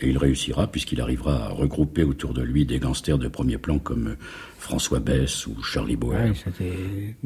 Et 0.00 0.10
il 0.10 0.18
réussira 0.18 0.66
puisqu'il 0.66 1.00
arrivera 1.00 1.46
à 1.46 1.48
regrouper 1.48 2.02
autour 2.02 2.34
de 2.34 2.42
lui 2.42 2.66
des 2.66 2.78
gangsters 2.78 3.16
de 3.16 3.28
premier 3.28 3.56
plan 3.56 3.78
comme 3.78 4.16
François 4.58 5.00
Bess 5.00 5.46
ou 5.46 5.62
Charlie 5.62 5.96
Boer. 5.96 6.34
c'était 6.34 7.16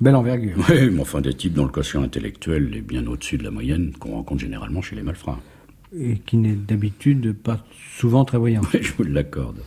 Belle 0.00 0.14
envergure. 0.14 0.56
Oui, 0.68 0.90
mais 0.90 1.00
enfin 1.00 1.20
des 1.20 1.34
types 1.34 1.54
dont 1.54 1.64
le 1.64 1.70
quotient 1.70 2.02
intellectuel 2.02 2.72
est 2.76 2.82
bien 2.82 3.06
au-dessus 3.06 3.36
de 3.36 3.42
la 3.42 3.50
moyenne 3.50 3.92
qu'on 3.98 4.12
rencontre 4.12 4.40
généralement 4.40 4.80
chez 4.80 4.94
les 4.94 5.02
malfrats. 5.02 5.40
Et 5.98 6.18
qui 6.18 6.36
n'est 6.36 6.54
d'habitude 6.54 7.32
pas 7.32 7.64
souvent 7.96 8.24
très 8.24 8.38
voyant. 8.38 8.60
Oui, 8.72 8.80
je 8.82 8.92
vous 8.92 9.04
l'accorde. 9.04 9.60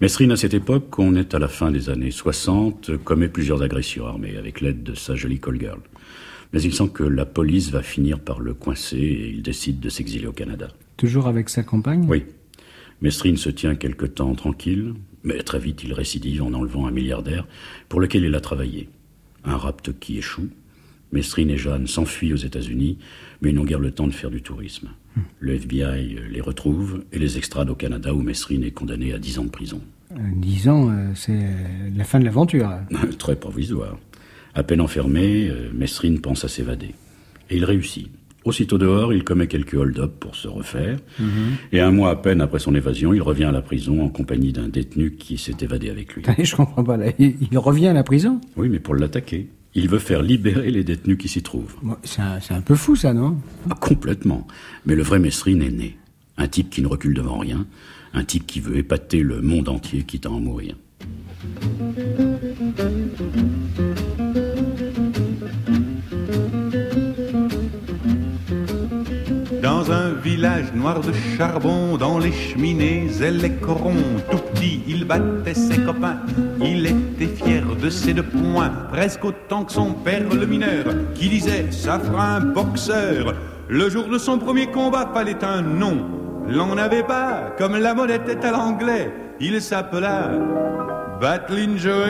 Mesrine, 0.00 0.32
à 0.32 0.36
cette 0.36 0.54
époque, 0.54 0.98
on 0.98 1.16
est 1.16 1.34
à 1.34 1.38
la 1.38 1.48
fin 1.48 1.70
des 1.70 1.88
années 1.88 2.10
60, 2.10 2.98
commet 2.98 3.28
plusieurs 3.28 3.62
agressions 3.62 4.06
armées 4.06 4.36
avec 4.36 4.60
l'aide 4.60 4.82
de 4.82 4.94
sa 4.94 5.16
jolie 5.16 5.40
call 5.40 5.58
girl. 5.58 5.80
Mais 6.52 6.62
il 6.62 6.72
sent 6.72 6.90
que 6.92 7.02
la 7.02 7.26
police 7.26 7.70
va 7.70 7.82
finir 7.82 8.20
par 8.20 8.40
le 8.40 8.54
coincer 8.54 8.98
et 8.98 9.30
il 9.30 9.42
décide 9.42 9.80
de 9.80 9.88
s'exiler 9.88 10.26
au 10.26 10.32
Canada. 10.32 10.68
Toujours 10.96 11.26
avec 11.26 11.48
sa 11.48 11.64
compagne? 11.64 12.06
Oui. 12.08 12.24
Mesrine 13.02 13.36
se 13.36 13.50
tient 13.50 13.74
quelque 13.74 14.06
temps 14.06 14.34
tranquille, 14.34 14.94
mais 15.24 15.42
très 15.42 15.58
vite 15.58 15.82
il 15.82 15.92
récidive 15.92 16.42
en 16.42 16.52
enlevant 16.52 16.86
un 16.86 16.92
milliardaire 16.92 17.46
pour 17.88 18.00
lequel 18.00 18.24
il 18.24 18.34
a 18.34 18.40
travaillé. 18.40 18.88
Un 19.44 19.56
rapt 19.56 19.98
qui 19.98 20.18
échoue. 20.18 20.48
Mesrine 21.12 21.50
et 21.50 21.58
Jeanne 21.58 21.86
s'enfuient 21.86 22.32
aux 22.32 22.36
États-Unis, 22.36 22.98
mais 23.40 23.50
ils 23.50 23.54
n'ont 23.54 23.64
guère 23.64 23.78
le 23.78 23.92
temps 23.92 24.08
de 24.08 24.12
faire 24.12 24.30
du 24.30 24.42
tourisme. 24.42 24.88
Le 25.38 25.54
FBI 25.54 26.18
les 26.28 26.40
retrouve 26.40 27.04
et 27.12 27.18
les 27.18 27.38
extrade 27.38 27.70
au 27.70 27.74
Canada 27.74 28.12
où 28.12 28.20
Mesrine 28.20 28.64
est 28.64 28.72
condamné 28.72 29.12
à 29.12 29.18
10 29.18 29.38
ans 29.38 29.44
de 29.44 29.50
prison. 29.50 29.80
Euh, 30.12 30.16
10 30.36 30.68
ans, 30.68 30.90
euh, 30.90 31.12
c'est 31.14 31.38
la 31.94 32.04
fin 32.04 32.18
de 32.18 32.24
l'aventure. 32.24 32.70
Très 33.18 33.36
provisoire. 33.36 33.96
À 34.54 34.62
peine 34.62 34.80
enfermé, 34.80 35.48
euh, 35.48 35.70
Mesrine 35.72 36.20
pense 36.20 36.44
à 36.44 36.48
s'évader. 36.48 36.94
Et 37.50 37.56
il 37.56 37.64
réussit. 37.64 38.08
Aussitôt 38.44 38.76
dehors, 38.76 39.12
il 39.12 39.24
commet 39.24 39.46
quelques 39.46 39.74
hold-up 39.74 40.12
pour 40.20 40.36
se 40.36 40.48
refaire. 40.48 40.98
Et 41.72 41.80
un 41.80 41.90
mois 41.90 42.10
à 42.10 42.16
peine 42.16 42.42
après 42.42 42.58
son 42.58 42.74
évasion, 42.74 43.14
il 43.14 43.22
revient 43.22 43.44
à 43.44 43.52
la 43.52 43.62
prison 43.62 44.04
en 44.04 44.10
compagnie 44.10 44.52
d'un 44.52 44.68
détenu 44.68 45.12
qui 45.12 45.38
s'est 45.38 45.56
évadé 45.60 45.88
avec 45.88 46.14
lui. 46.14 46.22
Je 46.44 46.54
comprends 46.54 46.84
pas. 46.84 46.98
Là. 46.98 47.06
Il 47.18 47.58
revient 47.58 47.88
à 47.88 47.92
la 47.94 48.02
prison? 48.02 48.40
Oui, 48.56 48.68
mais 48.68 48.80
pour 48.80 48.94
l'attaquer. 48.94 49.48
Il 49.74 49.88
veut 49.88 49.98
faire 49.98 50.22
libérer 50.22 50.70
les 50.70 50.84
détenus 50.84 51.18
qui 51.18 51.26
s'y 51.26 51.42
trouvent. 51.42 51.74
C'est 52.04 52.22
un, 52.22 52.60
peu 52.60 52.76
fou, 52.76 52.94
ça, 52.94 53.12
non? 53.12 53.36
Ah, 53.68 53.74
complètement. 53.80 54.46
Mais 54.86 54.94
le 54.94 55.02
vrai 55.02 55.18
Mesrine 55.18 55.62
est 55.62 55.70
né. 55.70 55.96
Un 56.36 56.46
type 56.46 56.70
qui 56.70 56.80
ne 56.82 56.86
recule 56.86 57.14
devant 57.14 57.38
rien. 57.38 57.66
Un 58.12 58.24
type 58.24 58.46
qui 58.46 58.60
veut 58.60 58.76
épater 58.76 59.20
le 59.22 59.40
monde 59.40 59.68
entier 59.68 60.02
quitte 60.02 60.26
à 60.26 60.30
en 60.30 60.38
mourir. 60.38 60.76
Village 70.64 70.74
noir 70.74 71.00
de 71.00 71.12
charbon, 71.36 71.96
dans 71.96 72.18
les 72.18 72.32
cheminées 72.32 73.08
et 73.20 73.30
les 73.30 73.50
corons, 73.50 73.94
tout 74.30 74.38
petit, 74.38 74.82
il 74.86 75.04
battait 75.04 75.54
ses 75.54 75.78
copains. 75.78 76.18
Il 76.60 76.86
était 76.86 77.34
fier 77.34 77.64
de 77.80 77.90
ses 77.90 78.14
deux 78.14 78.22
poings, 78.22 78.70
presque 78.90 79.24
autant 79.24 79.64
que 79.64 79.72
son 79.72 79.92
père 79.92 80.22
le 80.32 80.46
mineur, 80.46 80.84
qui 81.14 81.28
disait 81.28 81.70
ça 81.70 81.98
fera 81.98 82.36
un 82.36 82.40
boxeur. 82.40 83.34
Le 83.68 83.88
jour 83.88 84.08
de 84.08 84.18
son 84.18 84.38
premier 84.38 84.66
combat, 84.66 85.10
fallait 85.12 85.44
un 85.44 85.62
nom. 85.62 85.96
L'on 86.48 86.74
n'avait 86.74 87.02
pas, 87.02 87.54
comme 87.56 87.76
la 87.76 87.94
monnaie 87.94 88.16
était 88.16 88.44
à 88.44 88.52
l'anglais. 88.52 89.10
Il 89.40 89.60
s'appela 89.60 90.30
Battling 91.20 91.78
Joe. 91.78 92.08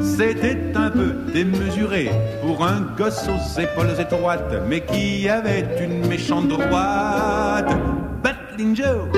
C'était 0.00 0.58
un 0.74 0.90
peu 0.90 1.14
démesuré 1.32 2.10
pour 2.42 2.64
un 2.64 2.80
gosse 2.96 3.28
aux 3.28 3.60
épaules 3.60 3.94
étroites, 3.98 4.54
mais 4.68 4.80
qui 4.80 5.28
avait 5.28 5.66
une 5.80 6.06
méchante 6.06 6.48
droite. 6.48 7.70
Battling 8.22 8.76
Joe. 8.76 9.08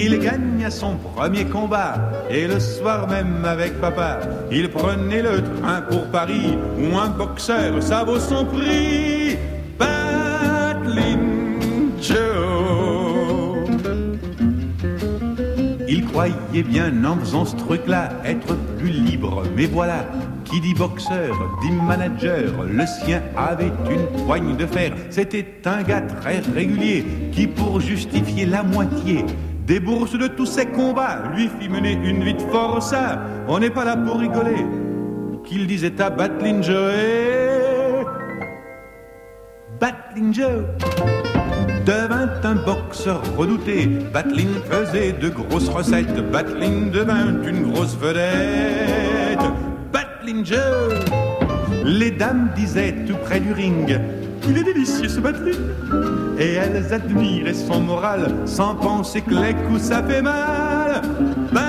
Il 0.00 0.18
gagna 0.20 0.70
son 0.70 0.94
premier 0.96 1.44
combat 1.44 1.96
et 2.30 2.46
le 2.46 2.60
soir 2.60 3.08
même 3.08 3.44
avec 3.44 3.80
papa, 3.80 4.20
il 4.50 4.70
prenait 4.70 5.22
le 5.22 5.42
train 5.42 5.80
pour 5.90 6.04
Paris 6.06 6.56
où 6.78 6.96
un 6.96 7.08
boxeur, 7.08 7.82
ça 7.82 8.04
vaut 8.04 8.20
son 8.20 8.44
prix. 8.44 9.17
Croyait 16.18 16.64
bien 16.64 17.04
en 17.04 17.16
faisant 17.16 17.44
ce 17.44 17.54
truc-là 17.54 18.08
être 18.24 18.56
plus 18.76 18.90
libre, 18.90 19.44
mais 19.54 19.66
voilà, 19.66 20.04
qui 20.44 20.60
dit 20.60 20.74
boxeur, 20.74 21.32
dit 21.62 21.70
manager, 21.70 22.64
le 22.64 22.84
sien 22.86 23.22
avait 23.36 23.70
une 23.88 24.24
poigne 24.24 24.56
de 24.56 24.66
fer. 24.66 24.94
C'était 25.10 25.46
un 25.64 25.84
gars 25.84 26.00
très 26.00 26.40
régulier 26.40 27.04
qui, 27.30 27.46
pour 27.46 27.80
justifier 27.80 28.46
la 28.46 28.64
moitié 28.64 29.24
des 29.64 29.78
bourses 29.78 30.18
de 30.18 30.26
tous 30.26 30.46
ses 30.46 30.66
combats, 30.66 31.22
lui 31.36 31.48
fit 31.60 31.68
mener 31.68 31.92
une 31.92 32.24
vie 32.24 32.34
de 32.34 32.42
force. 32.50 32.92
On 33.46 33.60
n'est 33.60 33.70
pas 33.70 33.84
là 33.84 33.96
pour 33.96 34.18
rigoler. 34.18 34.66
Qu'il 35.44 35.68
disait 35.68 36.00
à 36.00 36.10
Joe, 36.62 36.94
Battling 39.78 40.34
Joe 40.34 40.64
devint 41.88 42.28
un 42.44 42.54
boxeur 42.54 43.22
redouté. 43.38 43.86
Battling 44.12 44.54
faisait 44.70 45.12
de 45.12 45.30
grosses 45.30 45.70
recettes. 45.70 46.20
Battling 46.30 46.90
devint 46.90 47.42
une 47.46 47.72
grosse 47.72 47.96
vedette. 47.96 49.38
Battling 49.90 50.44
Joe. 50.44 50.94
Les 51.84 52.10
dames 52.10 52.50
disaient 52.54 52.94
tout 53.06 53.16
près 53.24 53.40
du 53.40 53.54
ring. 53.54 53.98
Il 54.46 54.58
est 54.58 54.64
délicieux 54.64 55.08
ce 55.08 55.18
Battling. 55.18 55.54
Et 56.38 56.52
elles 56.54 56.92
admiraient 56.92 57.54
son 57.54 57.80
moral 57.80 58.34
sans 58.44 58.74
penser 58.74 59.22
que 59.22 59.30
les 59.30 59.54
coups 59.54 59.80
ça 59.80 60.02
fait 60.02 60.20
mal. 60.20 61.00
Battling 61.52 61.67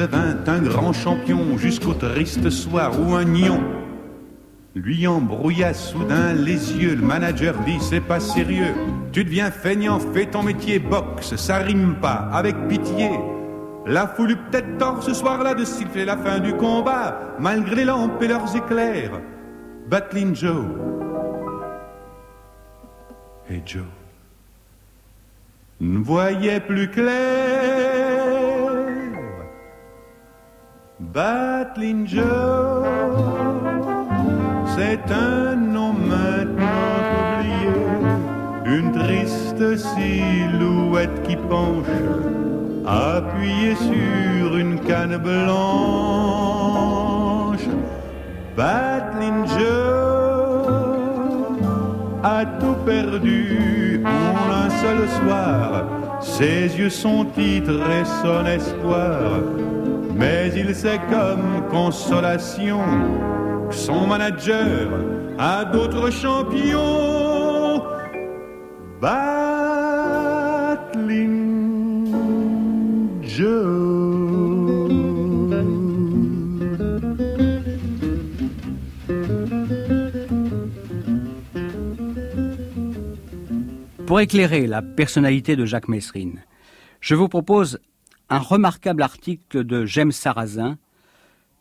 devint 0.00 0.38
un 0.46 0.62
grand 0.62 0.94
champion 0.94 1.58
jusqu'au 1.58 1.92
triste 1.92 2.48
soir 2.48 2.92
où 2.98 3.14
un 3.14 3.24
nion 3.24 3.60
lui 4.74 5.06
embrouilla 5.06 5.74
soudain 5.74 6.32
les 6.32 6.74
yeux. 6.74 6.94
Le 6.94 7.02
manager 7.02 7.54
dit 7.66 7.76
c'est 7.80 8.00
pas 8.00 8.18
sérieux. 8.18 8.74
Tu 9.12 9.24
deviens 9.24 9.50
feignant, 9.50 10.00
fais 10.00 10.24
ton 10.24 10.42
métier, 10.42 10.78
boxe, 10.78 11.36
ça 11.36 11.58
rime 11.58 11.96
pas, 12.00 12.30
avec 12.32 12.56
pitié. 12.66 13.10
La 13.84 14.06
foule 14.06 14.30
eut 14.30 14.36
peut-être 14.50 14.78
tort 14.78 15.02
ce 15.02 15.12
soir-là 15.12 15.52
de 15.52 15.66
siffler 15.66 16.06
la 16.06 16.16
fin 16.16 16.38
du 16.38 16.54
combat, 16.54 17.36
malgré 17.38 17.76
les 17.76 17.84
lampes 17.84 18.22
et 18.22 18.28
leurs 18.28 18.56
éclairs. 18.56 19.20
Battling 19.86 20.34
Joe. 20.34 20.64
Et 23.50 23.60
Joe 23.66 23.82
ne 25.80 25.98
voyait 25.98 26.60
plus 26.60 26.88
clair. 26.90 27.39
Battling 31.00 32.06
Joe, 32.06 32.84
c'est 34.76 35.00
un 35.10 35.56
nom 35.56 35.94
maintenant 35.94 37.00
oublié, 37.38 37.72
une 38.66 38.92
triste 38.92 39.76
silhouette 39.76 41.22
qui 41.26 41.36
penche, 41.36 41.86
appuyée 42.86 43.74
sur 43.76 44.56
une 44.56 44.78
canne 44.80 45.16
blanche. 45.16 45.56
Battling 48.54 49.46
Joe 49.58 49.70
a 52.22 52.44
tout 52.44 52.76
perdu 52.84 54.02
en 54.04 54.52
un 54.52 54.68
seul 54.68 55.08
soir. 55.24 55.86
Ses 56.20 56.78
yeux 56.78 56.90
sont 56.90 57.24
titres 57.24 57.80
et 57.90 58.04
son 58.22 58.44
espoir. 58.44 59.40
Mais 60.20 60.52
il 60.54 60.74
sait 60.74 61.00
comme 61.08 61.66
consolation 61.70 62.80
que 63.70 63.74
son 63.74 64.06
manager 64.06 64.90
a 65.38 65.64
d'autres 65.64 66.10
champions. 66.10 67.82
Battling 69.00 70.10
Joe. 73.22 73.80
Pour 84.06 84.20
éclairer 84.20 84.66
la 84.66 84.82
personnalité 84.82 85.56
de 85.56 85.64
Jacques 85.64 85.88
Messrine, 85.88 86.44
je 87.00 87.14
vous 87.14 87.28
propose 87.28 87.78
un 88.30 88.38
remarquable 88.38 89.02
article 89.02 89.64
de 89.64 89.84
James 89.86 90.12
Sarrazin, 90.12 90.78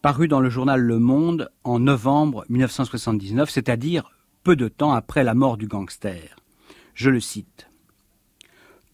paru 0.03 0.27
dans 0.27 0.39
le 0.39 0.51
journal 0.51 0.79
Le 0.79 0.99
Monde 0.99 1.49
en 1.63 1.79
novembre 1.79 2.45
1979, 2.49 3.49
c'est-à-dire 3.49 4.11
peu 4.43 4.55
de 4.55 4.67
temps 4.67 4.93
après 4.93 5.23
la 5.23 5.33
mort 5.33 5.57
du 5.57 5.67
gangster. 5.67 6.35
Je 6.93 7.09
le 7.09 7.19
cite. 7.19 7.69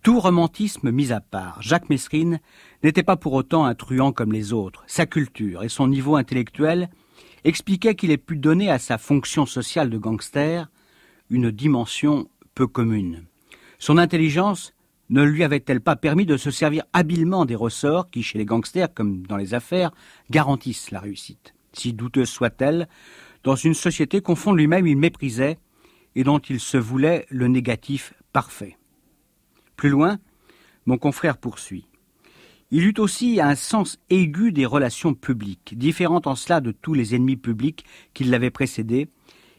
Tout 0.04 0.20
romantisme 0.22 0.90
mis 0.90 1.12
à 1.12 1.20
part, 1.20 1.62
Jacques 1.62 1.90
Messrine 1.90 2.40
n'était 2.82 3.04
pas 3.04 3.18
pour 3.18 3.34
autant 3.34 3.66
un 3.66 3.76
truand 3.76 4.14
comme 4.14 4.32
les 4.32 4.54
autres. 4.54 4.84
Sa 4.88 5.06
culture 5.06 5.64
et 5.64 5.70
son 5.70 5.90
niveau 5.90 6.16
intellectuel 6.16 6.90
expliquaient 7.44 7.96
qu'il 7.96 8.12
ait 8.12 8.18
pu 8.18 8.38
donner 8.38 8.72
à 8.72 8.80
sa 8.80 8.98
fonction 8.98 9.46
sociale 9.46 9.90
de 9.90 9.98
gangster 9.98 10.70
une 11.30 11.52
dimension 11.52 12.30
peu 12.54 12.68
commune. 12.68 13.26
Son 13.80 13.98
intelligence 13.98 14.75
ne 15.10 15.24
lui 15.24 15.44
avait-elle 15.44 15.82
pas 15.82 15.96
permis 15.96 16.26
de 16.26 16.38
se 16.38 16.52
servir 16.52 16.84
habilement 16.94 17.46
des 17.46 17.56
ressorts 17.56 18.10
qui, 18.10 18.24
chez 18.24 18.38
les 18.38 18.46
gangsters 18.46 18.94
comme 18.94 19.26
dans 19.28 19.38
les 19.38 19.54
affaires, 19.54 19.92
garantissent 20.30 20.92
la 20.92 21.00
réussite 21.00 21.54
Si 21.74 21.94
douteuse 21.94 22.30
soit-elle, 22.30 22.88
dans 23.44 23.56
une 23.56 23.76
société 23.76 24.22
qu'au 24.22 24.36
fond 24.36 24.54
lui-même 24.54 24.88
il 24.88 24.98
méprisait 24.98 25.60
et 26.16 26.24
dont 26.24 26.40
il 26.40 26.60
se 26.60 26.78
voulait 26.78 27.26
le 27.30 27.48
négatif 27.48 28.14
parfait. 28.34 28.78
Plus 29.76 29.90
loin, 29.90 30.18
mon 30.86 30.98
confrère 30.98 31.38
poursuit. 31.38 31.88
Il 32.72 32.86
eut 32.86 32.96
aussi 32.98 33.40
un 33.40 33.56
sens 33.56 34.00
aigu 34.10 34.52
des 34.52 34.66
relations 34.66 35.14
publiques, 35.14 35.78
différent 35.78 36.22
en 36.26 36.36
cela 36.36 36.62
de 36.62 36.72
tous 36.72 36.94
les 36.94 37.14
ennemis 37.14 37.38
publics 37.38 37.86
qui 38.14 38.24
l'avaient 38.24 38.50
précédé, 38.50 39.08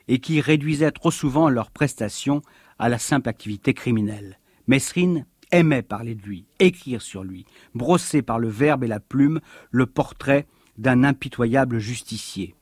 et 0.08 0.18
qui 0.18 0.40
réduisaient 0.40 0.92
trop 0.92 1.10
souvent 1.10 1.48
leurs 1.48 1.70
prestations 1.70 2.42
à 2.78 2.88
la 2.88 2.98
simple 2.98 3.28
activité 3.28 3.74
criminelle. 3.74 4.38
Mesrine 4.66 5.26
aimait 5.52 5.82
parler 5.82 6.14
de 6.14 6.22
lui, 6.22 6.46
écrire 6.58 7.02
sur 7.02 7.24
lui, 7.24 7.46
brosser 7.74 8.22
par 8.22 8.38
le 8.38 8.48
verbe 8.48 8.84
et 8.84 8.88
la 8.88 9.00
plume 9.00 9.40
le 9.70 9.86
portrait 9.86 10.46
d'un 10.78 11.04
impitoyable 11.04 11.78
justicier. 11.78 12.54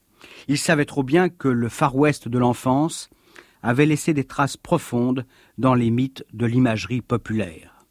Il 0.48 0.58
savait 0.58 0.84
trop 0.84 1.02
bien 1.02 1.28
que 1.28 1.48
le 1.48 1.68
Far 1.68 1.96
West 1.96 2.28
de 2.28 2.38
l'enfance 2.38 3.10
avait 3.62 3.86
laissé 3.86 4.12
des 4.12 4.24
traces 4.24 4.56
profondes 4.56 5.26
dans 5.58 5.74
les 5.74 5.90
mythes 5.90 6.24
de 6.32 6.46
l'imagerie 6.46 7.00
populaire. 7.00 7.86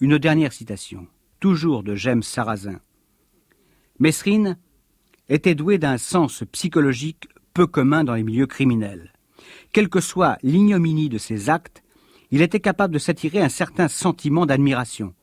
Une 0.00 0.18
dernière 0.18 0.52
citation, 0.52 1.06
toujours 1.38 1.82
de 1.82 1.94
James 1.94 2.22
Sarrazin. 2.22 2.80
Mesrine 3.98 4.56
était 5.28 5.54
doué 5.54 5.76
d'un 5.76 5.98
sens 5.98 6.42
psychologique 6.52 7.28
peu 7.52 7.66
commun 7.66 8.04
dans 8.04 8.14
les 8.14 8.22
milieux 8.22 8.46
criminels. 8.46 9.12
Quelle 9.72 9.88
que 9.88 10.00
soit 10.00 10.38
l'ignominie 10.42 11.08
de 11.08 11.18
ses 11.18 11.50
actes, 11.50 11.82
il 12.30 12.42
était 12.42 12.60
capable 12.60 12.94
de 12.94 12.98
s'attirer 12.98 13.40
un 13.40 13.48
certain 13.48 13.88
sentiment 13.88 14.46
d'admiration. 14.46 15.14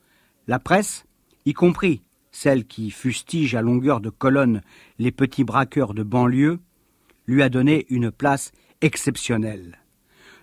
La 0.48 0.60
presse, 0.60 1.06
y 1.46 1.54
compris 1.54 2.02
celle 2.32 2.65
qui 2.65 2.91
fustige 2.91 3.56
à 3.56 3.62
longueur 3.62 4.00
de 4.00 4.10
colonne 4.10 4.62
les 5.00 5.12
petits 5.12 5.43
braqueurs 5.43 5.93
de 5.93 6.04
banlieue, 6.04 6.60
lui 7.26 7.41
a 7.41 7.50
donné 7.50 7.86
une 7.89 8.12
place 8.12 8.52
exceptionnelle. 8.82 9.80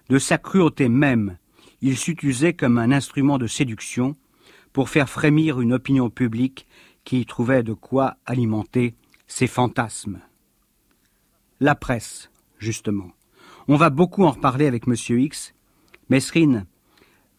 De 0.09 0.18
sa 0.18 0.38
cruauté 0.38 0.88
même, 0.88 1.38
il 1.81 1.96
s'utilisait 1.96 2.55
comme 2.55 2.79
un 2.79 2.92
instrument 2.92 3.38
de 3.38 3.46
séduction 3.46 4.16
pour 4.72 4.88
faire 4.88 5.09
frémir 5.09 5.61
une 5.61 5.72
opinion 5.72 6.11
publique 6.11 6.66
qui 7.05 7.24
trouvait 7.27 7.62
de 7.62 7.74
quoi 7.74 8.16
alimenter 8.27 8.94
ses 9.27 9.46
fantasmes. 9.46 10.20
La 11.61 11.74
presse, 11.74 12.31
justement. 12.59 13.12
On 13.68 13.77
va 13.77 13.90
beaucoup 13.90 14.24
en 14.24 14.31
reparler 14.31 14.66
avec 14.66 14.88
M. 14.88 14.94
X, 15.09 15.53
Mesrine 16.10 16.66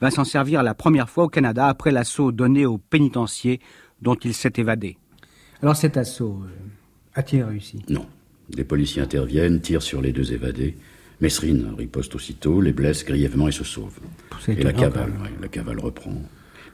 va 0.01 0.12
s'en 0.12 0.23
servir 0.23 0.63
la 0.63 0.73
première 0.73 1.10
fois 1.10 1.25
au 1.25 1.30
Canada 1.30 1.67
après 1.67 1.91
l'assaut 1.91 2.32
donné 2.32 2.65
au 2.65 2.78
pénitencier 2.78 3.60
dont 4.01 4.15
il 4.15 4.34
s'est 4.34 4.54
évadé. 4.58 4.97
Alors 5.62 5.75
cet 5.75 5.97
assaut 5.97 6.41
euh, 6.43 6.49
a-t-il 7.13 7.43
réussi? 7.43 7.84
Non. 7.89 8.06
Les 8.56 8.63
policiers 8.63 9.01
interviennent, 9.01 9.62
tirent 9.62 9.82
sur 9.82 10.01
les 10.01 10.12
deux 10.12 10.34
évadés. 10.34 10.75
Mesrine 11.21 11.73
riposte 11.78 12.13
aussitôt, 12.15 12.62
les 12.62 12.73
blesse 12.73 13.06
grièvement 13.06 13.47
et 13.47 13.51
se 13.51 13.63
sauve. 13.63 13.97
Et 14.47 14.63
la 14.63 14.73
cavale, 14.73 15.13
la 15.41 15.47
cavale 15.47 15.80
reprend. 15.80 16.21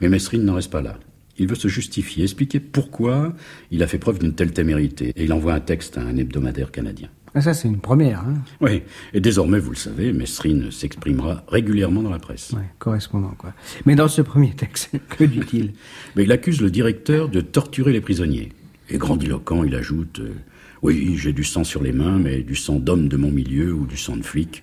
Mais 0.00 0.08
Mesrine 0.08 0.44
n'en 0.44 0.54
reste 0.54 0.70
pas 0.70 0.82
là. 0.82 0.98
Il 1.38 1.46
veut 1.46 1.54
se 1.54 1.68
justifier, 1.68 2.24
expliquer 2.24 2.60
pourquoi 2.60 3.32
il 3.70 3.82
a 3.82 3.86
fait 3.86 3.98
preuve 3.98 4.18
d'une 4.18 4.34
telle 4.34 4.52
témérité. 4.52 5.12
Et 5.16 5.24
il 5.24 5.32
envoie 5.32 5.54
un 5.54 5.60
texte 5.60 5.96
à 5.96 6.02
un 6.02 6.16
hebdomadaire 6.16 6.70
canadien. 6.70 7.08
Ah, 7.34 7.40
ça, 7.40 7.54
c'est 7.54 7.68
une 7.68 7.80
première. 7.80 8.20
Hein 8.20 8.42
oui, 8.60 8.82
et 9.14 9.20
désormais, 9.20 9.58
vous 9.58 9.70
le 9.70 9.76
savez, 9.76 10.12
Mesrine 10.12 10.70
s'exprimera 10.70 11.44
régulièrement 11.48 12.02
dans 12.02 12.10
la 12.10 12.18
presse. 12.18 12.52
Oui, 12.54 12.62
correspondant, 12.78 13.34
quoi. 13.38 13.54
Mais 13.86 13.94
dans 13.94 14.08
ce 14.08 14.20
premier 14.20 14.54
texte, 14.54 14.90
que 15.08 15.24
dit-il? 15.24 15.72
Mais 16.16 16.24
il 16.24 16.32
accuse 16.32 16.60
le 16.60 16.70
directeur 16.70 17.28
de 17.30 17.40
torturer 17.40 17.92
les 17.92 18.02
prisonniers. 18.02 18.50
Et 18.90 18.98
grandiloquent, 18.98 19.64
il 19.64 19.74
ajoute 19.74 20.20
euh, 20.20 20.34
Oui, 20.82 21.16
j'ai 21.16 21.32
du 21.32 21.44
sang 21.44 21.64
sur 21.64 21.82
les 21.82 21.92
mains, 21.92 22.18
mais 22.18 22.42
du 22.42 22.54
sang 22.54 22.78
d'homme 22.78 23.08
de 23.08 23.16
mon 23.16 23.30
milieu 23.30 23.72
ou 23.72 23.86
du 23.86 23.96
sang 23.96 24.16
de 24.16 24.22
flic, 24.22 24.62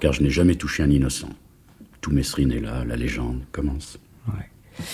car 0.00 0.12
je 0.12 0.22
n'ai 0.22 0.28
jamais 0.30 0.56
touché 0.56 0.82
un 0.82 0.90
innocent. 0.90 1.30
Tout 2.02 2.10
Mesrine 2.10 2.52
est 2.52 2.60
là, 2.60 2.84
la 2.84 2.96
légende 2.96 3.40
commence. 3.52 3.98
Ouais. 4.28 4.84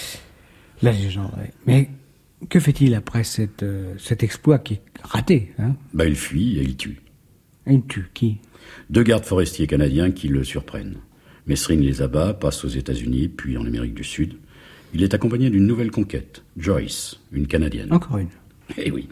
La 0.83 0.93
légende, 0.93 1.33
oui. 1.39 1.47
Mais 1.67 1.91
que 2.49 2.61
fait-il 2.61 2.95
après 2.95 3.25
cette, 3.25 3.62
euh, 3.62 3.95
cet 3.99 4.23
exploit 4.23 4.59
qui 4.59 4.75
est 4.75 4.83
raté 5.03 5.53
hein? 5.59 5.75
Bah, 5.95 6.07
Il 6.07 6.15
fuit 6.15 6.59
et 6.59 6.62
il 6.62 6.77
tue. 6.77 6.99
Deux 8.90 9.02
gardes 9.02 9.24
forestiers 9.24 9.66
canadiens 9.66 10.11
qui 10.11 10.29
le 10.29 10.44
surprennent. 10.44 10.96
Mesrine 11.46 11.81
les 11.81 12.02
abat, 12.02 12.35
passe 12.35 12.64
aux 12.64 12.68
États-Unis, 12.68 13.29
puis 13.29 13.57
en 13.57 13.66
Amérique 13.66 13.94
du 13.94 14.05
Sud. 14.05 14.35
Il 14.94 15.02
est 15.02 15.14
accompagné 15.14 15.50
d'une 15.50 15.66
nouvelle 15.66 15.90
conquête, 15.90 16.42
Joyce, 16.57 17.20
une 17.33 17.46
Canadienne. 17.46 17.92
Encore 17.92 18.18
une. 18.18 18.29
Eh 18.76 18.90
oui. 18.90 19.09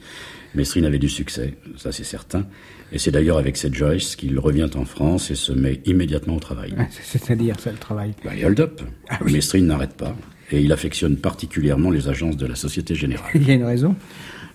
Mesrine 0.54 0.84
avait 0.84 0.98
du 0.98 1.08
succès, 1.08 1.54
ça 1.76 1.92
c'est 1.92 2.04
certain. 2.04 2.46
Et 2.92 2.98
c'est 2.98 3.10
d'ailleurs 3.10 3.38
avec 3.38 3.56
cette 3.56 3.74
Joyce 3.74 4.14
qu'il 4.14 4.38
revient 4.38 4.70
en 4.74 4.84
France 4.84 5.30
et 5.30 5.34
se 5.34 5.52
met 5.52 5.80
immédiatement 5.84 6.36
au 6.36 6.40
travail. 6.40 6.74
C'est-à-dire, 6.90 7.58
ça, 7.58 7.72
le 7.72 7.78
travail 7.78 8.14
bah, 8.24 8.34
Les 8.34 8.44
hold-up. 8.44 8.80
Ah 9.08 9.18
Mesrine 9.24 9.66
n'arrête 9.66 9.94
pas. 9.94 10.16
Et 10.52 10.60
il 10.60 10.72
affectionne 10.72 11.16
particulièrement 11.16 11.90
les 11.90 12.08
agences 12.08 12.36
de 12.36 12.46
la 12.46 12.54
Société 12.54 12.94
Générale. 12.94 13.30
Il 13.34 13.48
y 13.48 13.50
a 13.50 13.54
une 13.54 13.64
raison 13.64 13.96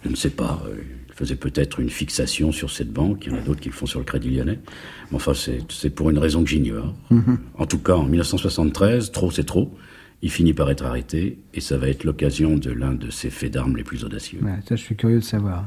Je 0.04 0.10
ne 0.10 0.16
sais 0.16 0.30
pas. 0.30 0.64
Euh, 0.68 0.76
faisait 1.20 1.36
peut-être 1.36 1.82
une 1.82 1.90
fixation 1.90 2.54
sur 2.54 2.72
cette 2.72 2.92
banque. 2.92 3.26
Il 3.26 3.34
y 3.34 3.36
en 3.36 3.40
a 3.40 3.42
d'autres 3.42 3.60
qui 3.60 3.68
le 3.68 3.74
font 3.74 3.86
sur 3.86 4.00
le 4.00 4.06
Crédit 4.06 4.30
Lyonnais. 4.30 4.60
Mais 5.12 5.16
enfin, 5.16 5.34
c'est 5.34 5.90
pour 5.90 6.10
une 6.10 6.18
raison 6.18 6.44
que 6.44 6.50
j'ignore. 6.50 6.96
Mhm. 7.12 7.40
En 7.58 7.66
tout 7.66 7.80
cas, 7.80 7.96
en 7.96 8.06
1973, 8.06 9.12
trop 9.12 9.30
c'est 9.30 9.44
trop. 9.44 9.70
Il 10.22 10.32
finit 10.32 10.54
par 10.54 10.70
être 10.70 10.86
arrêté 10.86 11.40
et 11.54 11.60
ça 11.60 11.78
va 11.78 11.90
être 11.90 12.06
l'occasion 12.06 12.56
de 12.56 12.72
l'un 12.72 12.94
de 12.94 13.10
ses 13.10 13.30
faits 13.30 13.54
d'armes 13.54 13.76
les 13.76 13.84
plus 13.84 14.06
audacieux. 14.06 14.40
ça, 14.68 14.76
je 14.76 14.82
suis 14.82 14.96
curieux 14.96 15.20
de 15.20 15.24
savoir. 15.24 15.66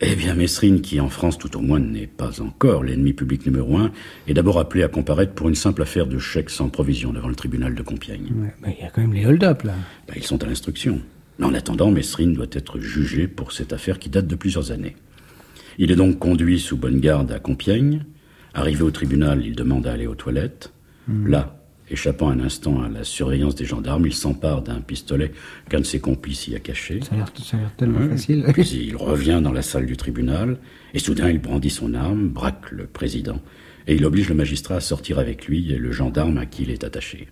Eh 0.00 0.14
bien, 0.14 0.34
Mesrine, 0.34 0.80
qui 0.82 1.00
en 1.00 1.08
France 1.08 1.38
tout 1.38 1.56
au 1.56 1.60
moins 1.60 1.78
n'est 1.78 2.06
pas 2.06 2.42
encore 2.42 2.82
l'ennemi 2.82 3.12
public 3.12 3.46
numéro 3.46 3.78
un, 3.78 3.92
est 4.26 4.34
d'abord 4.34 4.58
appelé 4.58 4.82
à 4.82 4.88
comparaître 4.88 5.32
pour 5.32 5.48
une 5.48 5.54
simple 5.54 5.82
affaire 5.82 6.06
de 6.06 6.18
chèque 6.18 6.50
sans 6.50 6.68
provision 6.68 7.12
devant 7.12 7.28
le 7.28 7.34
tribunal 7.34 7.74
de 7.74 7.82
Compiègne. 7.82 8.32
il 8.66 8.82
y 8.82 8.84
a 8.84 8.90
quand 8.90 9.00
même 9.00 9.14
les 9.14 9.26
hold-up 9.26 9.62
là. 9.62 9.74
Ben, 10.06 10.14
ils 10.16 10.24
sont 10.24 10.42
à 10.42 10.46
l'instruction. 10.46 11.00
En 11.42 11.54
attendant, 11.54 11.90
Mesrine 11.90 12.32
doit 12.32 12.46
être 12.52 12.78
jugé 12.78 13.28
pour 13.28 13.52
cette 13.52 13.72
affaire 13.72 13.98
qui 13.98 14.08
date 14.08 14.26
de 14.26 14.36
plusieurs 14.36 14.72
années. 14.72 14.96
Il 15.78 15.90
est 15.90 15.96
donc 15.96 16.18
conduit 16.18 16.58
sous 16.58 16.76
bonne 16.76 17.00
garde 17.00 17.30
à 17.30 17.38
Compiègne. 17.38 18.04
Arrivé 18.54 18.82
au 18.82 18.90
tribunal, 18.90 19.44
il 19.44 19.54
demande 19.54 19.86
à 19.86 19.92
aller 19.92 20.06
aux 20.06 20.14
toilettes. 20.14 20.72
Hmm. 21.06 21.26
Là, 21.26 21.62
échappant 21.90 22.30
un 22.30 22.40
instant 22.40 22.82
à 22.82 22.88
la 22.88 23.04
surveillance 23.04 23.54
des 23.54 23.66
gendarmes, 23.66 24.06
il 24.06 24.14
s'empare 24.14 24.62
d'un 24.62 24.80
pistolet 24.80 25.32
qu'un 25.68 25.80
de 25.80 25.84
ses 25.84 26.00
complices 26.00 26.48
y 26.48 26.54
a 26.54 26.58
caché. 26.58 27.00
Ça 27.02 27.14
a 27.14 27.16
l'air 27.58 27.72
tellement 27.76 28.08
facile. 28.08 28.44
Puis 28.54 28.86
il 28.88 28.96
revient 28.96 29.40
dans 29.42 29.52
la 29.52 29.62
salle 29.62 29.84
du 29.84 29.96
tribunal, 29.98 30.58
et 30.94 30.98
soudain 30.98 31.28
il 31.28 31.38
brandit 31.38 31.70
son 31.70 31.92
arme, 31.92 32.28
braque 32.28 32.70
le 32.70 32.86
président, 32.86 33.40
et 33.86 33.94
il 33.94 34.04
oblige 34.06 34.30
le 34.30 34.34
magistrat 34.34 34.76
à 34.76 34.80
sortir 34.80 35.18
avec 35.18 35.46
lui 35.46 35.70
et 35.70 35.78
le 35.78 35.92
gendarme 35.92 36.38
à 36.38 36.46
qui 36.46 36.62
il 36.62 36.70
est 36.70 36.82
attaché. 36.82 37.28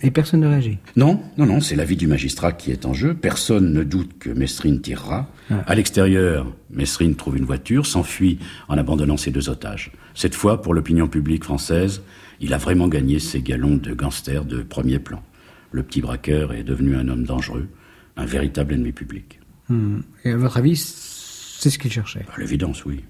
Et 0.00 0.10
personne 0.10 0.40
ne 0.40 0.48
réagit 0.48 0.78
Non, 0.96 1.22
non, 1.38 1.46
non, 1.46 1.60
c'est 1.60 1.76
l'avis 1.76 1.96
du 1.96 2.08
magistrat 2.08 2.52
qui 2.52 2.72
est 2.72 2.84
en 2.84 2.94
jeu. 2.94 3.14
Personne 3.14 3.72
ne 3.72 3.84
doute 3.84 4.18
que 4.18 4.30
Mesrine 4.30 4.80
tirera. 4.80 5.28
Ah. 5.50 5.62
À 5.66 5.74
l'extérieur, 5.76 6.52
Mesrine 6.70 7.14
trouve 7.14 7.36
une 7.36 7.44
voiture, 7.44 7.86
s'enfuit 7.86 8.38
en 8.68 8.76
abandonnant 8.76 9.16
ses 9.16 9.30
deux 9.30 9.48
otages. 9.48 9.92
Cette 10.14 10.34
fois, 10.34 10.60
pour 10.60 10.74
l'opinion 10.74 11.06
publique 11.06 11.44
française, 11.44 12.02
il 12.40 12.54
a 12.54 12.58
vraiment 12.58 12.88
gagné 12.88 13.20
ses 13.20 13.40
galons 13.40 13.76
de 13.76 13.94
gangster 13.94 14.44
de 14.44 14.62
premier 14.62 14.98
plan. 14.98 15.22
Le 15.70 15.84
petit 15.84 16.00
braqueur 16.00 16.52
est 16.52 16.64
devenu 16.64 16.96
un 16.96 17.08
homme 17.08 17.24
dangereux, 17.24 17.68
un 18.16 18.26
véritable 18.26 18.74
ennemi 18.74 18.90
public. 18.92 19.38
Hmm. 19.68 20.00
Et 20.24 20.32
à 20.32 20.36
votre 20.36 20.56
avis, 20.56 20.76
c'est 20.76 21.70
ce 21.70 21.78
qu'il 21.78 21.92
cherchait? 21.92 22.26
À 22.34 22.40
l'évidence, 22.40 22.84
oui. 22.84 23.04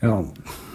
Alors, 0.00 0.34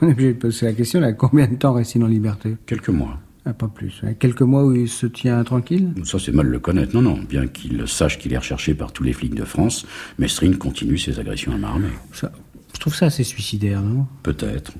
on 0.00 0.08
est 0.08 0.12
obligé 0.12 0.34
de 0.34 0.38
poser 0.38 0.66
la 0.66 0.72
question, 0.72 0.98
là, 0.98 1.12
combien 1.12 1.46
de 1.46 1.54
temps 1.54 1.72
reste-t-il 1.72 2.04
en 2.04 2.08
liberté? 2.08 2.56
Quelques 2.66 2.88
mois. 2.88 3.20
Ah, 3.44 3.54
pas 3.54 3.68
plus. 3.68 4.02
Quelques 4.18 4.42
mois 4.42 4.64
où 4.64 4.74
il 4.74 4.88
se 4.88 5.06
tient 5.06 5.42
tranquille? 5.44 5.94
Ça, 6.04 6.18
c'est 6.18 6.32
mal 6.32 6.46
le 6.46 6.58
connaître. 6.58 6.94
Non, 6.94 7.02
non. 7.02 7.18
Bien 7.18 7.46
qu'il 7.46 7.86
sache 7.88 8.18
qu'il 8.18 8.32
est 8.32 8.38
recherché 8.38 8.74
par 8.74 8.92
tous 8.92 9.04
les 9.04 9.12
flics 9.12 9.34
de 9.34 9.44
France, 9.44 9.86
Mesrine 10.18 10.56
continue 10.56 10.98
ses 10.98 11.18
agressions 11.18 11.52
à 11.52 11.56
main 11.56 11.68
armée. 11.68 11.88
Ça, 12.12 12.30
je 12.74 12.80
trouve 12.80 12.94
ça 12.94 13.06
assez 13.06 13.24
suicidaire, 13.24 13.82
non? 13.82 14.06
Peut-être. 14.22 14.72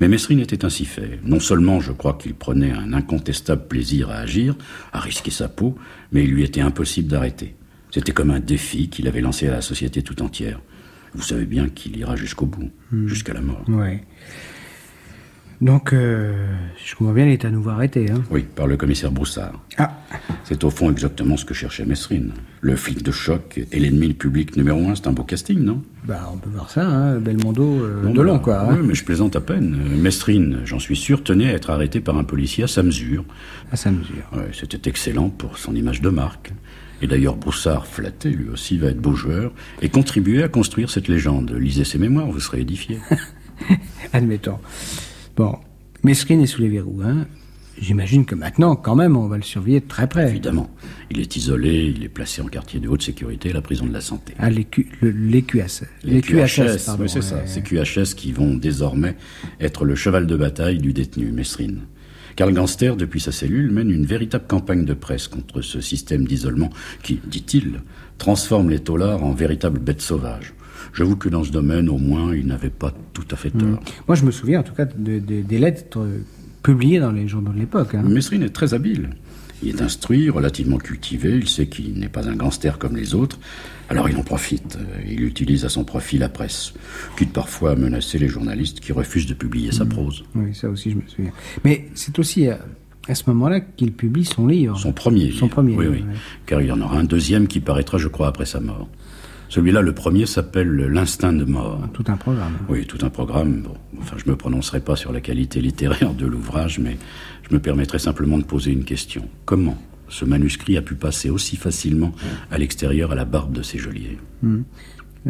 Mais 0.00 0.08
Mesrine 0.08 0.40
était 0.40 0.64
ainsi 0.64 0.84
fait. 0.84 1.20
Non 1.24 1.40
seulement 1.40 1.80
je 1.80 1.92
crois 1.92 2.14
qu'il 2.14 2.34
prenait 2.34 2.72
un 2.72 2.92
incontestable 2.92 3.68
plaisir 3.68 4.10
à 4.10 4.16
agir, 4.16 4.56
à 4.92 5.00
risquer 5.00 5.30
sa 5.30 5.48
peau, 5.48 5.76
mais 6.12 6.24
il 6.24 6.30
lui 6.30 6.42
était 6.42 6.60
impossible 6.60 7.08
d'arrêter. 7.08 7.54
C'était 7.92 8.12
comme 8.12 8.30
un 8.30 8.40
défi 8.40 8.88
qu'il 8.88 9.06
avait 9.08 9.20
lancé 9.20 9.46
à 9.48 9.52
la 9.52 9.62
société 9.62 10.02
tout 10.02 10.22
entière. 10.22 10.60
Vous 11.14 11.22
savez 11.22 11.46
bien 11.46 11.68
qu'il 11.68 11.96
ira 11.96 12.16
jusqu'au 12.16 12.46
bout, 12.46 12.70
hmm. 12.90 13.06
jusqu'à 13.06 13.32
la 13.32 13.40
mort. 13.40 13.64
Oui. 13.68 14.00
Donc, 15.62 15.94
euh, 15.94 16.34
je 16.84 16.94
comprends 16.94 17.14
bien, 17.14 17.24
il 17.24 17.32
est 17.32 17.44
à 17.46 17.50
nouveau 17.50 17.70
arrêté. 17.70 18.10
Hein. 18.10 18.22
Oui, 18.30 18.42
par 18.54 18.66
le 18.66 18.76
commissaire 18.76 19.10
Broussard. 19.10 19.58
Ah, 19.78 19.90
C'est 20.44 20.62
au 20.64 20.70
fond 20.70 20.90
exactement 20.90 21.38
ce 21.38 21.46
que 21.46 21.54
cherchait 21.54 21.86
Mesrine. 21.86 22.32
Le 22.60 22.76
flic 22.76 23.02
de 23.02 23.10
choc 23.10 23.60
et 23.72 23.80
l'ennemi 23.80 24.12
public 24.12 24.56
numéro 24.56 24.86
un, 24.90 24.94
c'est 24.94 25.06
un 25.06 25.12
beau 25.12 25.22
casting, 25.24 25.58
non? 25.60 25.82
Bah, 26.04 26.30
on 26.30 26.36
peut 26.36 26.50
voir 26.50 26.68
ça, 26.68 26.86
hein, 26.86 27.16
Belmondo 27.20 27.62
euh, 27.84 28.02
Bon, 28.04 28.12
de 28.12 28.20
long, 28.20 28.38
quoi. 28.38 28.60
hein. 28.60 28.76
oui, 28.78 28.86
mais 28.86 28.94
je 28.94 29.02
plaisante 29.04 29.34
à 29.34 29.40
peine. 29.40 29.78
Euh, 29.80 29.96
Mesrine, 29.96 30.60
j'en 30.66 30.78
suis 30.78 30.96
sûr, 30.96 31.24
tenait 31.24 31.48
à 31.48 31.54
être 31.54 31.70
arrêté 31.70 32.00
par 32.00 32.18
un 32.18 32.24
policier 32.24 32.64
à 32.64 32.68
sa 32.68 32.82
mesure. 32.82 33.24
À 33.72 33.76
sa 33.76 33.90
mesure. 33.90 34.28
Ouais, 34.34 34.50
C'était 34.52 34.90
excellent 34.90 35.30
pour 35.30 35.56
son 35.56 35.74
image 35.74 36.02
de 36.02 36.10
marque. 36.10 36.52
Et 37.00 37.06
d'ailleurs, 37.06 37.36
Broussard, 37.36 37.86
flatté, 37.86 38.28
lui 38.30 38.50
aussi, 38.50 38.76
va 38.76 38.88
être 38.88 39.00
beau 39.00 39.14
joueur 39.14 39.52
et 39.80 39.88
contribuer 39.88 40.42
à 40.42 40.48
construire 40.48 40.90
cette 40.90 41.08
légende. 41.08 41.50
Lisez 41.52 41.84
ses 41.84 41.98
mémoires, 41.98 42.26
vous 42.30 42.40
serez 42.40 42.60
édifié. 42.60 42.98
Admettons. 44.12 44.58
Bon, 45.36 45.56
Mesrine 46.02 46.40
est 46.40 46.46
sous 46.46 46.62
les 46.62 46.68
verrous. 46.68 47.00
Hein. 47.04 47.26
J'imagine 47.78 48.24
que 48.24 48.34
maintenant, 48.34 48.74
quand 48.74 48.94
même, 48.96 49.18
on 49.18 49.28
va 49.28 49.36
le 49.36 49.42
surveiller 49.42 49.80
de 49.80 49.86
très 49.86 50.08
près. 50.08 50.30
Évidemment, 50.30 50.70
il 51.10 51.20
est 51.20 51.36
isolé, 51.36 51.92
il 51.94 52.02
est 52.04 52.08
placé 52.08 52.40
en 52.40 52.46
quartier 52.46 52.80
de 52.80 52.88
haute 52.88 53.02
sécurité 53.02 53.50
à 53.50 53.52
la 53.52 53.60
prison 53.60 53.84
de 53.84 53.92
la 53.92 54.00
santé. 54.00 54.32
Ah, 54.38 54.48
les, 54.48 54.64
Q- 54.64 54.88
le- 55.02 55.10
les 55.10 55.42
QS. 55.42 55.82
Les 56.02 56.22
QHS, 56.22 56.88
oui, 56.98 57.08
c'est 57.08 57.20
ça. 57.22 57.46
Ces 57.46 57.60
QHS 57.62 58.14
qui 58.16 58.32
vont 58.32 58.54
désormais 58.54 59.14
être 59.60 59.84
le 59.84 59.94
cheval 59.94 60.26
de 60.26 60.36
bataille 60.36 60.78
du 60.78 60.94
détenu 60.94 61.30
Mesrine. 61.32 61.80
Karl 62.34 62.52
Gangster, 62.54 62.96
depuis 62.96 63.20
sa 63.20 63.32
cellule, 63.32 63.70
mène 63.70 63.90
une 63.90 64.04
véritable 64.06 64.46
campagne 64.46 64.84
de 64.86 64.94
presse 64.94 65.28
contre 65.28 65.60
ce 65.60 65.80
système 65.82 66.26
d'isolement 66.26 66.70
qui, 67.02 67.20
dit-il, 67.26 67.80
transforme 68.18 68.70
les 68.70 68.78
taulards 68.78 69.22
en 69.22 69.32
véritables 69.32 69.78
bêtes 69.80 70.02
sauvages. 70.02 70.54
J'avoue 70.94 71.16
que 71.16 71.28
dans 71.28 71.44
ce 71.44 71.50
domaine, 71.50 71.88
au 71.88 71.98
moins, 71.98 72.34
il 72.34 72.46
n'avait 72.46 72.70
pas 72.70 72.92
tout 73.12 73.26
à 73.30 73.36
fait 73.36 73.50
tort. 73.50 73.80
Moi, 74.08 74.14
je 74.16 74.24
me 74.24 74.30
souviens 74.30 74.60
en 74.60 74.62
tout 74.62 74.74
cas 74.74 74.84
de- 74.84 75.18
de- 75.18 75.42
des 75.42 75.58
lettres 75.58 75.98
euh, 76.00 76.18
publiées 76.62 77.00
dans 77.00 77.12
les 77.12 77.28
journaux 77.28 77.52
de 77.52 77.58
l'époque. 77.58 77.94
Hein. 77.94 78.02
Mesrine 78.02 78.42
est 78.42 78.50
très 78.50 78.74
habile. 78.74 79.10
Il 79.62 79.70
est 79.70 79.80
instruit, 79.80 80.28
relativement 80.28 80.76
cultivé, 80.76 81.30
il 81.34 81.48
sait 81.48 81.66
qu'il 81.66 81.94
n'est 81.98 82.10
pas 82.10 82.28
un 82.28 82.36
gangster 82.36 82.78
comme 82.78 82.94
les 82.94 83.14
autres, 83.14 83.38
alors 83.88 84.06
il 84.10 84.16
en 84.18 84.22
profite. 84.22 84.76
Euh, 84.78 85.00
Il 85.10 85.22
utilise 85.24 85.64
à 85.64 85.70
son 85.70 85.82
profit 85.82 86.18
la 86.18 86.28
presse, 86.28 86.74
quitte 87.16 87.32
parfois 87.32 87.70
à 87.70 87.74
menacer 87.74 88.18
les 88.18 88.28
journalistes 88.28 88.80
qui 88.80 88.92
refusent 88.92 89.26
de 89.26 89.32
publier 89.32 89.72
sa 89.72 89.86
prose. 89.86 90.24
Oui, 90.34 90.54
ça 90.54 90.68
aussi, 90.68 90.90
je 90.90 90.96
me 90.96 91.02
souviens. 91.06 91.32
Mais 91.64 91.86
c'est 91.94 92.18
aussi 92.18 92.48
à, 92.48 92.58
à 93.08 93.14
ce 93.14 93.22
moment-là 93.30 93.60
qu'il 93.60 93.92
publie 93.92 94.26
son 94.26 94.46
livre. 94.46 94.78
Son 94.78 94.92
premier 94.92 95.30
Son 95.30 95.46
livre. 95.46 95.48
premier 95.48 95.74
Oui, 95.74 95.84
livre, 95.86 95.96
oui. 96.00 96.02
ouais. 96.02 96.18
Car 96.44 96.60
il 96.60 96.66
y 96.68 96.72
en 96.72 96.80
aura 96.82 96.98
un 96.98 97.04
deuxième 97.04 97.46
qui 97.48 97.60
paraîtra, 97.60 97.96
je 97.96 98.08
crois, 98.08 98.28
après 98.28 98.44
sa 98.44 98.60
mort. 98.60 98.88
Celui-là, 99.48 99.80
le 99.80 99.92
premier, 99.92 100.26
s'appelle 100.26 100.68
L'instinct 100.76 101.32
de 101.32 101.44
mort. 101.44 101.80
Tout 101.92 102.04
un 102.08 102.16
programme. 102.16 102.54
Oui, 102.68 102.84
tout 102.86 102.98
un 103.04 103.10
programme. 103.10 103.62
Bon, 103.62 103.74
enfin, 104.00 104.16
je 104.22 104.28
me 104.30 104.36
prononcerai 104.36 104.80
pas 104.80 104.96
sur 104.96 105.12
la 105.12 105.20
qualité 105.20 105.60
littéraire 105.60 106.14
de 106.14 106.26
l'ouvrage, 106.26 106.78
mais 106.78 106.96
je 107.48 107.54
me 107.54 107.60
permettrai 107.60 107.98
simplement 107.98 108.38
de 108.38 108.44
poser 108.44 108.72
une 108.72 108.84
question. 108.84 109.28
Comment 109.44 109.76
ce 110.08 110.24
manuscrit 110.24 110.76
a 110.76 110.82
pu 110.82 110.94
passer 110.94 111.30
aussi 111.30 111.56
facilement 111.56 112.12
à 112.50 112.58
l'extérieur 112.58 113.12
à 113.12 113.14
la 113.14 113.24
barbe 113.24 113.52
de 113.52 113.62
ces 113.62 113.78
geôliers? 113.78 114.18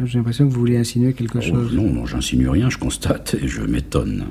J'ai 0.05 0.19
l'impression 0.19 0.47
que 0.47 0.53
vous 0.53 0.61
voulez 0.61 0.77
insinuer 0.77 1.15
quelque 1.15 1.39
Oh, 1.39 1.43
chose. 1.43 1.73
Non, 1.75 1.91
non, 1.91 2.05
j'insinue 2.07 2.49
rien, 2.51 2.69
je 2.69 2.77
constate 2.79 3.35
et 3.41 3.49
je 3.49 3.63
m'étonne. 3.63 4.27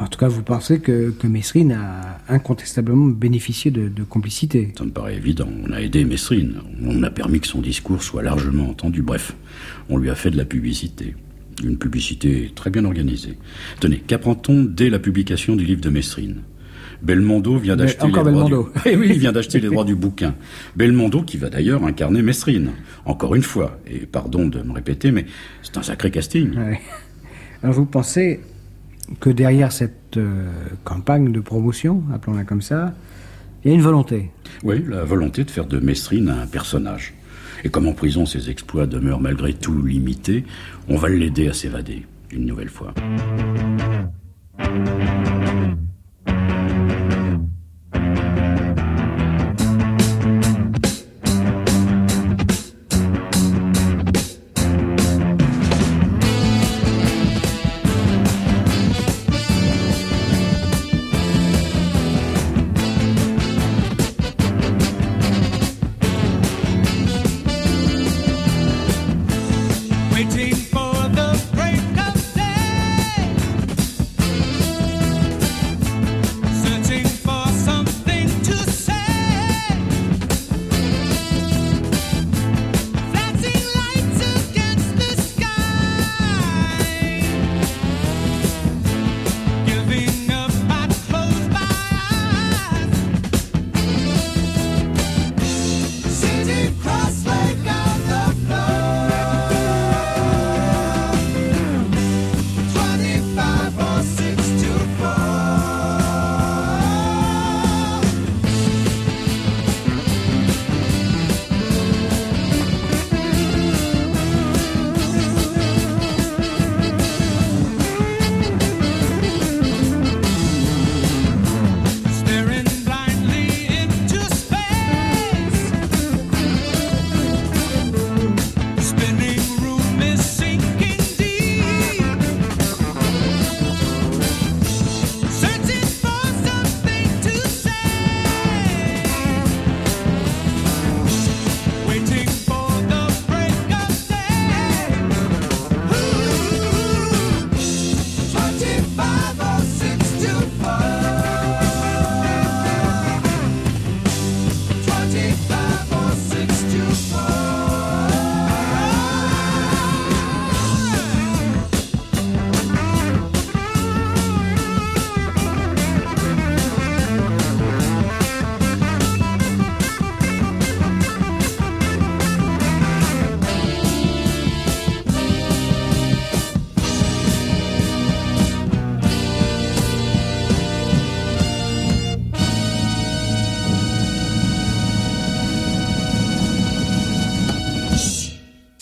En 0.00 0.06
tout 0.06 0.18
cas, 0.18 0.28
vous 0.28 0.42
pensez 0.42 0.80
que, 0.80 1.10
que 1.10 1.26
Mesrine 1.26 1.72
a 1.72 2.18
incontestablement 2.28 3.06
bénéficié 3.06 3.70
de, 3.70 3.88
de 3.88 4.02
complicité. 4.02 4.72
Ça 4.78 4.84
me 4.84 4.90
paraît 4.90 5.16
évident. 5.16 5.48
On 5.68 5.72
a 5.72 5.82
aidé 5.82 6.06
Mesrine. 6.06 6.54
On 6.82 7.02
a 7.02 7.10
permis 7.10 7.38
que 7.40 7.46
son 7.46 7.60
discours 7.60 8.02
soit 8.02 8.22
largement 8.22 8.70
entendu. 8.70 9.02
Bref, 9.02 9.36
on 9.90 9.98
lui 9.98 10.08
a 10.08 10.14
fait 10.14 10.30
de 10.30 10.38
la 10.38 10.46
publicité. 10.46 11.14
Une 11.62 11.76
publicité 11.76 12.50
très 12.54 12.70
bien 12.70 12.86
organisée. 12.86 13.36
Tenez, 13.80 13.98
qu'apprend-on 13.98 14.64
dès 14.64 14.88
la 14.88 14.98
publication 14.98 15.54
du 15.54 15.66
livre 15.66 15.82
de 15.82 15.90
Mesrine 15.90 16.42
Belmondo 17.02 17.58
vient 17.58 17.76
d'acheter 17.76 18.06
les 18.06 18.12
droits 18.12 18.24
Belmondo. 18.24 18.70
du... 18.74 18.80
Eh 18.90 18.96
oui, 18.96 19.08
il 19.10 19.18
vient 19.18 19.32
d'acheter 19.32 19.60
les 19.60 19.68
droits 19.70 19.84
du 19.84 19.96
bouquin. 19.96 20.34
Belmondo 20.76 21.22
qui 21.22 21.36
va 21.36 21.50
d'ailleurs 21.50 21.84
incarner 21.84 22.22
Mesrine. 22.22 22.70
Encore 23.04 23.34
une 23.34 23.42
fois, 23.42 23.78
et 23.86 24.06
pardon 24.06 24.46
de 24.48 24.62
me 24.62 24.72
répéter, 24.72 25.12
mais 25.12 25.26
c'est 25.62 25.76
un 25.76 25.82
sacré 25.82 26.10
casting. 26.10 26.56
Ouais. 26.56 26.80
Alors, 27.62 27.74
vous 27.74 27.86
pensez 27.86 28.40
que 29.18 29.30
derrière 29.30 29.72
cette 29.72 30.16
euh, 30.16 30.50
campagne 30.84 31.32
de 31.32 31.40
promotion, 31.40 32.02
appelons-la 32.14 32.44
comme 32.44 32.62
ça, 32.62 32.94
il 33.64 33.70
y 33.70 33.72
a 33.72 33.74
une 33.74 33.82
volonté. 33.82 34.30
Oui, 34.62 34.84
la 34.88 35.04
volonté 35.04 35.44
de 35.44 35.50
faire 35.50 35.66
de 35.66 35.78
Mesrine 35.80 36.28
un 36.30 36.46
personnage. 36.46 37.14
Et 37.64 37.68
comme 37.68 37.88
en 37.88 37.92
prison 37.92 38.24
ses 38.24 38.48
exploits 38.48 38.86
demeurent 38.86 39.20
malgré 39.20 39.52
tout 39.52 39.82
limités, 39.82 40.44
on 40.88 40.96
va 40.96 41.08
l'aider 41.08 41.48
à 41.48 41.52
s'évader, 41.52 42.06
une 42.32 42.46
nouvelle 42.46 42.70
fois. 42.70 42.94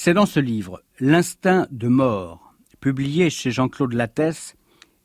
C'est 0.09 0.15
dans 0.15 0.25
ce 0.25 0.41
livre, 0.41 0.83
L'instinct 1.01 1.67
de 1.71 1.87
mort, 1.87 2.55
publié 2.81 3.29
chez 3.29 3.51
Jean-Claude 3.51 3.93
Lattès 3.93 4.57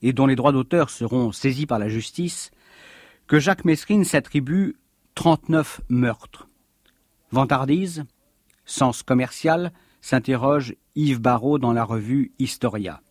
et 0.02 0.14
dont 0.14 0.28
les 0.28 0.38
droits 0.38 0.54
d'auteur 0.54 0.90
seront 0.90 1.34
saisis 1.34 1.66
par 1.66 1.78
la 1.78 1.90
justice, 1.90 2.52
que 3.28 3.38
Jacques 3.38 3.66
Mesrine 3.66 4.06
s'attribue 4.06 4.78
39 5.16 5.82
meurtres. 5.90 6.48
Vantardise, 7.32 8.06
sens 8.64 9.04
commercial, 9.04 9.74
s'interroge 10.00 10.74
Yves 10.96 11.20
Barrault 11.20 11.60
dans 11.60 11.74
la 11.74 11.84
revue 11.84 12.32
Historia. 12.40 13.02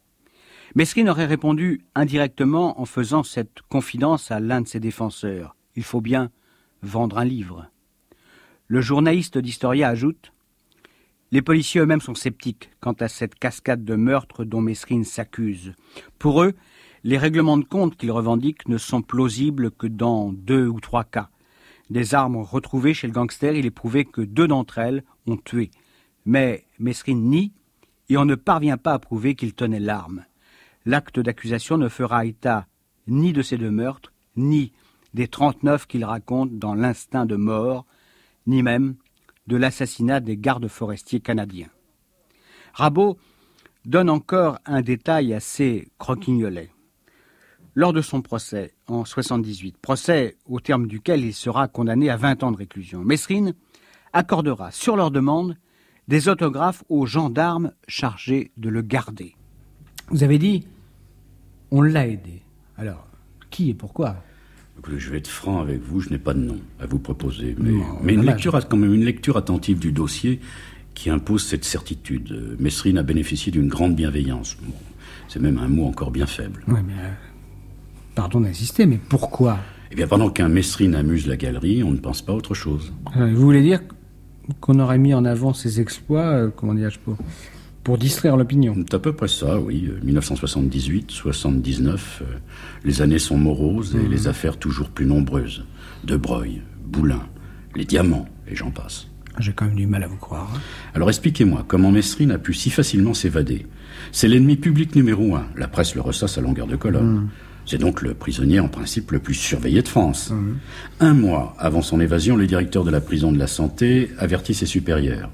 Mesrine 0.75 1.11
aurait 1.11 1.27
répondu 1.27 1.83
indirectement 1.95 2.81
en 2.81 2.87
faisant 2.87 3.23
cette 3.23 3.61
confidence 3.69 4.31
à 4.31 4.41
l'un 4.41 4.63
de 4.63 4.67
ses 4.67 4.81
défenseurs. 4.81 5.57
Il 5.77 5.83
faut 5.83 6.01
bien 6.01 6.31
vendre 6.81 7.19
un 7.19 7.27
livre. 7.27 7.67
Le 8.67 8.81
journaliste 8.81 9.37
d'Historia 9.37 9.91
ajoute 9.91 10.33
Les 11.33 11.41
policiers 11.41 11.81
eux-mêmes 11.81 12.03
sont 12.03 12.15
sceptiques 12.15 12.71
quant 12.81 12.93
à 12.93 13.09
cette 13.09 13.37
cascade 13.37 13.87
de 13.87 13.95
meurtres 13.95 14.45
dont 14.45 14.61
Mesrine 14.61 15.05
s'accuse. 15.05 15.73
Pour 16.19 16.43
eux, 16.43 16.53
les 17.05 17.17
règlements 17.17 17.57
de 17.57 17.65
compte 17.65 17.97
qu'ils 17.97 18.13
revendiquent 18.13 18.69
ne 18.69 18.77
sont 18.77 19.01
plausibles 19.01 19.71
que 19.71 19.87
dans 19.87 20.31
deux 20.31 20.67
ou 20.69 20.79
trois 20.79 21.05
cas. 21.05 21.31
Des 21.89 22.15
armes 22.15 22.37
retrouvées 22.37 22.93
chez 22.93 23.07
le 23.07 23.15
gangster, 23.15 23.57
il 23.57 23.65
est 23.65 23.71
prouvé 23.71 24.05
que 24.05 24.21
deux 24.21 24.47
d'entre 24.47 24.77
elles 24.77 25.05
ont 25.27 25.39
tué. 25.39 25.71
Mais 26.27 26.67
Mesrine 26.79 27.25
nie 27.31 27.53
et 28.11 28.19
on 28.19 28.27
ne 28.27 28.35
parvient 28.35 28.77
pas 28.77 28.93
à 28.93 28.99
prouver 28.99 29.35
qu'il 29.35 29.55
tenait 29.55 29.81
l'arme. 29.81 30.27
L'acte 30.85 31.19
d'accusation 31.19 31.79
ne 31.79 31.89
fera 31.89 32.27
état 32.27 32.67
ni 33.07 33.33
de 33.33 33.41
ces 33.41 33.57
deux 33.57 33.71
meurtres, 33.71 34.13
ni 34.37 34.73
des 35.15 35.29
39 35.29 35.87
qu'il 35.87 36.05
raconte 36.05 36.59
dans 36.59 36.75
L'instinct 36.75 37.25
de 37.25 37.37
mort, 37.37 37.87
ni 38.47 38.63
même 38.63 38.97
de 39.53 39.59
l'assassinat 39.59 40.21
des 40.21 40.39
gardes 40.39 40.67
forestiers 40.67 41.21
canadiens. 41.21 41.69
Rabot 42.73 43.19
donne 43.85 44.09
encore 44.09 44.59
un 44.65 44.81
détail 44.81 45.35
assez 45.35 45.91
croquignolet. 45.99 46.71
Lors 47.75 47.93
de 47.93 48.01
son 48.01 48.23
procès 48.23 48.73
en 48.87 49.05
78, 49.05 49.77
procès 49.77 50.39
au 50.47 50.59
terme 50.59 50.87
duquel 50.87 51.23
il 51.23 51.35
sera 51.35 51.69
condamné 51.69 52.09
à 52.09 52.17
20 52.17 52.45
ans 52.45 52.51
de 52.51 52.57
réclusion, 52.57 53.05
Mesrine 53.05 53.53
accordera 54.15 54.71
sur 54.71 54.97
leur 54.97 55.11
demande 55.11 55.59
des 56.09 56.31
autographes 56.31 56.83
aux 56.89 57.05
gendarmes 57.05 57.73
chargés 57.87 58.53
de 58.57 58.71
le 58.71 58.81
garder. 58.81 59.37
Vous 60.09 60.25
avez 60.25 60.39
dit, 60.39 60.67
on 61.71 61.83
l'a 61.83 62.07
aidé. 62.07 62.41
Alors, 62.79 63.07
qui 63.51 63.69
et 63.69 63.75
pourquoi? 63.75 64.17
Écoutez, 64.79 64.99
je 64.99 65.11
vais 65.11 65.19
être 65.19 65.29
franc 65.29 65.61
avec 65.61 65.81
vous, 65.83 66.01
je 66.01 66.11
n'ai 66.11 66.19
pas 66.19 66.35
de 66.35 66.41
nom 66.41 66.59
à 66.81 66.87
vous 66.87 66.99
proposer. 66.99 67.55
Mais, 67.59 67.71
Non, 67.71 67.85
mais 68.03 68.15
une 68.15 68.23
lecture, 68.25 68.59
quand 68.69 68.77
même 68.77 68.93
une 68.95 69.05
lecture 69.05 69.37
attentive 69.37 69.79
du 69.79 69.93
dossier 69.93 70.41
qui 70.95 71.09
impose 71.11 71.45
cette 71.45 71.65
certitude. 71.65 72.57
Mesrine 72.59 72.99
a 72.99 73.03
bénéficié 73.03 73.53
d'une 73.53 73.69
grande 73.69 73.95
bienveillance. 73.95 74.57
Bon, 74.63 74.73
c'est 75.29 75.41
même 75.41 75.59
un 75.59 75.69
mot 75.69 75.87
encore 75.87 76.11
bien 76.11 76.27
faible. 76.27 76.63
Oui, 76.69 76.81
mais. 76.87 76.95
euh, 76.95 77.11
pardon 78.15 78.41
d'insister, 78.41 78.87
mais 78.87 78.99
pourquoi? 79.09 79.59
Eh 79.91 79.95
bien, 79.95 80.07
pendant 80.09 80.31
qu'un 80.31 80.49
Mesrine 80.49 80.95
amuse 80.95 81.27
la 81.27 81.37
galerie, 81.37 81.83
on 81.83 81.91
ne 81.93 81.99
pense 81.99 82.23
pas 82.23 82.33
à 82.33 82.35
autre 82.35 82.55
chose. 82.55 82.93
Euh, 83.17 83.33
Vous 83.35 83.43
voulez 83.43 83.63
dire 83.63 83.81
qu'on 84.61 84.81
aurait 84.81 84.99
mis 84.99 85.15
en 85.15 85.25
avant 85.25 85.53
ses 85.55 85.81
exploits, 85.81 86.25
euh, 86.27 86.51
comment 86.55 86.75
dirais-je, 86.75 86.99
pour, 87.83 87.99
distraire 87.99 88.37
l'opinion 88.37 88.75
C'est 88.77 88.95
à 88.95 88.99
peu 88.99 89.13
près 89.13 89.29
ça, 89.29 89.59
oui. 89.59 89.89
Euh, 89.91 89.99
1978, 90.05 91.11
79, 91.11 92.23
euh, 92.23 92.35
les 92.85 93.03
années 93.03 93.19
sont 93.19 93.37
moroses 93.39 93.97
et 93.97 94.09
les 94.09 94.29
affaires 94.29 94.57
toujours 94.57 94.89
plus 94.89 95.07
nombreuses. 95.07 95.65
De 96.05 96.17
Breuil, 96.17 96.63
Boulin, 96.85 97.23
les 97.77 97.85
diamants, 97.85 98.27
et 98.49 98.57
j'en 98.57 98.71
passe. 98.71 99.09
J'ai 99.39 99.53
quand 99.53 99.65
même 99.67 99.77
du 99.77 99.87
mal 99.87 100.03
à 100.03 100.07
vous 100.09 100.17
croire. 100.17 100.51
hein. 100.55 100.61
Alors 100.95 101.09
expliquez-moi, 101.09 101.65
comment 101.67 101.91
Mesrine 101.91 102.33
a 102.33 102.39
pu 102.39 102.53
si 102.53 102.71
facilement 102.71 103.15
s'évader? 103.15 103.67
C'est 104.11 104.29
l'ennemi 104.29 104.57
public 104.57 104.95
numéro 104.95 105.35
un. 105.37 105.47
La 105.57 105.69
presse 105.69 105.95
le 105.95 106.01
ressasse 106.03 106.37
à 106.39 106.41
longueur 106.41 106.67
de 106.67 106.77
colonne. 106.77 107.29
C'est 107.65 107.79
donc 107.79 108.03
le 108.03 108.15
prisonnier 108.15 108.59
en 108.61 108.69
principe 108.69 109.13
le 109.13 109.21
plus 109.21 109.35
surveillé 109.35 109.83
de 109.83 109.89
France. 109.89 110.33
Un 111.01 111.15
mois 111.15 111.55
avant 111.59 111.81
son 111.81 112.01
évasion, 112.01 112.37
le 112.37 112.47
directeur 112.47 112.85
de 112.85 112.91
la 112.91 113.01
prison 113.01 113.31
de 113.33 113.39
la 113.39 113.47
santé 113.47 114.11
avertit 114.19 114.55
ses 114.55 114.67
supérieurs. 114.67 115.31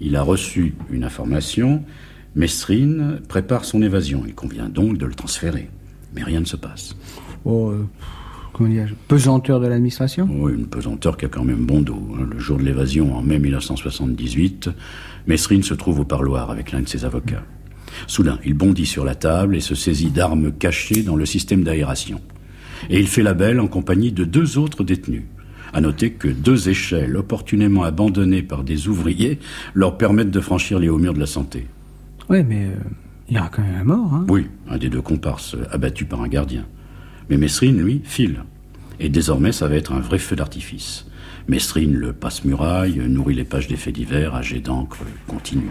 Il 0.00 0.16
a 0.16 0.22
reçu 0.22 0.74
une 0.90 1.04
information. 1.04 1.82
Mesrine 2.34 3.20
prépare 3.28 3.64
son 3.64 3.80
évasion. 3.82 4.24
Il 4.26 4.34
convient 4.34 4.68
donc 4.68 4.98
de 4.98 5.06
le 5.06 5.14
transférer. 5.14 5.70
Mais 6.14 6.22
rien 6.22 6.40
ne 6.40 6.44
se 6.44 6.56
passe. 6.56 6.96
Oh, 7.44 7.70
euh, 7.70 7.86
comment 8.52 8.68
dirais-je 8.68 8.94
Pesanteur 9.08 9.60
de 9.60 9.66
l'administration? 9.66 10.28
Oh, 10.40 10.48
une 10.48 10.66
pesanteur 10.66 11.16
qui 11.16 11.24
a 11.24 11.28
quand 11.28 11.44
même 11.44 11.64
bon 11.64 11.80
dos. 11.82 12.02
hein. 12.18 12.26
Le 12.30 12.38
jour 12.38 12.58
de 12.58 12.62
l'évasion, 12.64 13.14
en 13.16 13.22
mai 13.22 13.38
1978, 13.38 14.70
Mesrine 15.26 15.62
se 15.62 15.74
trouve 15.74 16.00
au 16.00 16.04
parloir 16.04 16.50
avec 16.50 16.72
l'un 16.72 16.82
de 16.82 16.88
ses 16.88 17.04
avocats. 17.04 17.44
Soudain, 18.06 18.38
il 18.44 18.54
bondit 18.54 18.86
sur 18.86 19.04
la 19.04 19.14
table 19.14 19.54
et 19.56 19.60
se 19.60 19.74
saisit 19.74 20.10
d'armes 20.10 20.52
cachées 20.52 21.02
dans 21.02 21.16
le 21.16 21.26
système 21.26 21.62
d'aération. 21.62 22.20
Et 22.90 22.98
il 22.98 23.06
fait 23.06 23.22
la 23.22 23.34
belle 23.34 23.60
en 23.60 23.68
compagnie 23.68 24.12
de 24.12 24.24
deux 24.24 24.58
autres 24.58 24.82
détenus. 24.84 25.22
À 25.74 25.80
noter 25.80 26.12
que 26.12 26.28
deux 26.28 26.68
échelles 26.68 27.16
opportunément 27.16 27.82
abandonnées 27.82 28.42
par 28.42 28.62
des 28.64 28.86
ouvriers 28.88 29.38
leur 29.74 29.98
permettent 29.98 30.30
de 30.30 30.40
franchir 30.40 30.78
les 30.78 30.88
hauts 30.88 30.98
murs 30.98 31.14
de 31.14 31.20
la 31.20 31.26
santé. 31.26 31.66
Oui, 32.30 32.44
mais 32.44 32.66
euh, 32.66 32.74
il 33.28 33.34
y 33.36 33.38
aura 33.38 33.48
quand 33.48 33.62
même 33.62 33.74
un 33.80 33.84
mort. 33.84 34.14
Hein 34.14 34.26
Oui, 34.28 34.46
un 34.70 34.78
des 34.78 34.88
deux 34.88 35.02
comparses, 35.02 35.56
abattu 35.72 36.04
par 36.04 36.22
un 36.22 36.28
gardien. 36.28 36.64
Mais 37.28 37.36
Mesrine, 37.36 37.80
lui, 37.82 38.00
file. 38.04 38.44
Et 39.00 39.08
désormais, 39.08 39.50
ça 39.50 39.66
va 39.66 39.74
être 39.74 39.92
un 39.92 39.98
vrai 40.00 40.18
feu 40.18 40.36
d'artifice. 40.36 41.06
Mesrine, 41.48 41.92
le 41.94 42.12
passe-muraille, 42.12 43.02
nourrit 43.08 43.34
les 43.34 43.44
pages 43.44 43.66
des 43.66 43.76
faits 43.76 43.94
divers, 43.94 44.34
âgé 44.34 44.60
d'encre, 44.60 44.98
continue. 45.26 45.70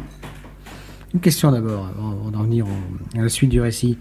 Une 1.14 1.22
question 1.22 1.52
d'abord, 1.52 1.88
avant, 1.88 2.12
avant 2.12 2.32
d'en 2.32 2.44
venir 2.44 2.66
au- 2.68 3.18
à 3.18 3.22
la 3.22 3.30
suite 3.30 3.50
du 3.52 3.62
récit. 3.62 3.98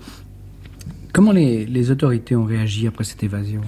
Comment 1.12 1.32
les, 1.32 1.64
les 1.66 1.90
autorités 1.90 2.34
ont 2.34 2.44
réagi 2.44 2.86
après 2.88 3.04
cette 3.04 3.22
évasion? 3.22 3.60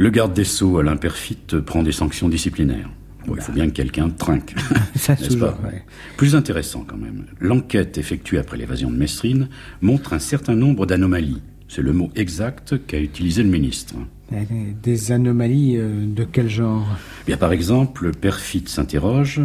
Le 0.00 0.10
garde 0.10 0.32
des 0.32 0.44
Sceaux, 0.44 0.78
Alain 0.78 0.96
Perfit, 0.96 1.56
prend 1.66 1.82
des 1.82 1.90
sanctions 1.90 2.28
disciplinaires. 2.28 2.88
Bon, 3.26 3.34
il 3.34 3.42
faut 3.42 3.50
bien 3.50 3.66
que 3.66 3.72
quelqu'un 3.72 4.08
trinque. 4.08 4.54
Ça, 4.94 5.16
toujours, 5.16 5.54
pas 5.54 5.58
ouais. 5.64 5.82
Plus 6.16 6.36
intéressant 6.36 6.84
quand 6.86 6.96
même, 6.96 7.24
l'enquête 7.40 7.98
effectuée 7.98 8.38
après 8.38 8.56
l'évasion 8.56 8.92
de 8.92 8.96
Mesrine 8.96 9.48
montre 9.80 10.12
un 10.12 10.20
certain 10.20 10.54
nombre 10.54 10.86
d'anomalies. 10.86 11.42
C'est 11.66 11.82
le 11.82 11.92
mot 11.92 12.12
exact 12.14 12.76
qu'a 12.86 13.00
utilisé 13.00 13.42
le 13.42 13.48
ministre. 13.48 13.96
Des- 14.84 15.10
anomalies 15.10 15.78
euh, 15.78 16.06
de 16.06 16.22
quel 16.22 16.48
genre? 16.48 16.86
Bien, 17.26 17.36
par 17.36 17.50
exemple, 17.50 18.12
Perfit 18.12 18.68
s'interroge 18.68 19.40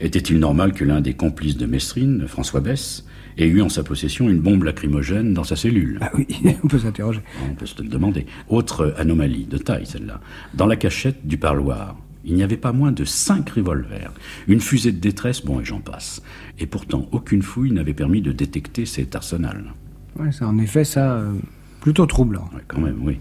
était-il 0.00 0.38
normal 0.38 0.74
que 0.74 0.84
l'un 0.84 1.00
des 1.00 1.14
complices 1.14 1.56
de 1.56 1.64
Mesrine, 1.64 2.26
François 2.28 2.60
Bess, 2.60 3.06
ait 3.38 3.46
eu 3.46 3.62
en 3.62 3.68
sa 3.68 3.82
possession 3.82 4.28
une 4.28 4.40
bombe 4.40 4.64
lacrymogène 4.64 5.34
dans 5.34 5.44
sa 5.44 5.56
cellule 5.56 5.98
Ah 6.00 6.10
oui, 6.14 6.26
on 6.62 6.68
peut 6.68 6.78
s'interroger. 6.78 7.20
On 7.50 7.54
peut 7.54 7.66
se 7.66 7.80
le 7.82 7.88
demander. 7.88 8.26
Autre 8.48 8.94
anomalie, 8.96 9.44
de 9.44 9.58
taille 9.58 9.86
celle-là. 9.86 10.20
Dans 10.54 10.66
la 10.66 10.76
cachette 10.76 11.26
du 11.26 11.38
parloir, 11.38 11.96
il 12.24 12.34
n'y 12.34 12.42
avait 12.42 12.56
pas 12.56 12.72
moins 12.72 12.92
de 12.92 13.04
cinq 13.04 13.50
revolvers, 13.50 14.12
une 14.48 14.60
fusée 14.60 14.92
de 14.92 14.98
détresse, 14.98 15.44
bon 15.44 15.60
et 15.60 15.64
j'en 15.64 15.80
passe. 15.80 16.22
Et 16.58 16.66
pourtant, 16.66 17.06
aucune 17.12 17.42
fouille 17.42 17.72
n'avait 17.72 17.94
permis 17.94 18.22
de 18.22 18.32
détecter 18.32 18.86
cet 18.86 19.14
arsenal. 19.14 19.74
Ouais, 20.18 20.32
ça, 20.32 20.46
en 20.46 20.58
effet, 20.58 20.84
ça, 20.84 21.16
euh, 21.16 21.32
plutôt 21.80 22.06
troublant. 22.06 22.48
Ouais, 22.54 22.62
quand 22.66 22.80
même, 22.80 22.98
oui. 23.02 23.18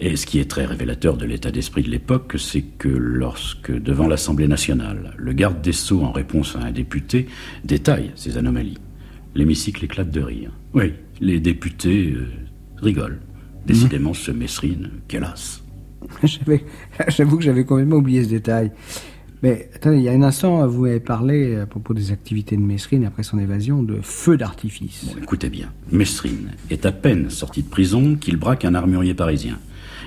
Et 0.00 0.16
ce 0.16 0.24
qui 0.24 0.38
est 0.38 0.50
très 0.50 0.64
révélateur 0.64 1.16
de 1.16 1.26
l'état 1.26 1.50
d'esprit 1.50 1.82
de 1.82 1.90
l'époque, 1.90 2.36
c'est 2.38 2.62
que 2.62 2.88
lorsque, 2.88 3.70
devant 3.70 4.08
l'Assemblée 4.08 4.48
nationale, 4.48 5.14
le 5.18 5.32
garde 5.32 5.60
des 5.60 5.72
Sceaux, 5.72 6.02
en 6.02 6.12
réponse 6.12 6.56
à 6.56 6.60
un 6.60 6.70
député, 6.70 7.26
détaille 7.64 8.12
ces 8.14 8.38
anomalies, 8.38 8.78
l'hémicycle 9.38 9.84
éclate 9.84 10.10
de 10.10 10.20
rire. 10.20 10.50
Oui, 10.74 10.92
les 11.20 11.38
députés 11.38 12.12
euh, 12.12 12.26
rigolent. 12.76 13.20
Décidément, 13.66 14.12
ce 14.12 14.32
Mesrine, 14.32 14.90
quel 15.06 15.24
as. 15.24 15.62
J'avoue 17.08 17.36
que 17.36 17.44
j'avais 17.44 17.64
complètement 17.64 17.96
oublié 17.96 18.24
ce 18.24 18.30
détail. 18.30 18.72
Mais 19.42 19.70
attendez, 19.74 19.98
il 19.98 20.02
y 20.02 20.08
a 20.08 20.12
un 20.12 20.22
instant, 20.22 20.66
vous 20.66 20.86
avez 20.86 20.98
parlé 20.98 21.56
à 21.56 21.66
propos 21.66 21.94
des 21.94 22.10
activités 22.10 22.56
de 22.56 22.62
Mesrine 22.62 23.04
après 23.04 23.22
son 23.22 23.38
évasion 23.38 23.82
de 23.82 24.00
feu 24.02 24.36
d'artifice. 24.36 25.04
Bon, 25.14 25.22
écoutez 25.22 25.48
bien, 25.48 25.70
Mesrine 25.92 26.50
est 26.70 26.86
à 26.86 26.92
peine 26.92 27.30
sorti 27.30 27.62
de 27.62 27.68
prison 27.68 28.16
qu'il 28.16 28.36
braque 28.36 28.64
un 28.64 28.74
armurier 28.74 29.14
parisien. 29.14 29.58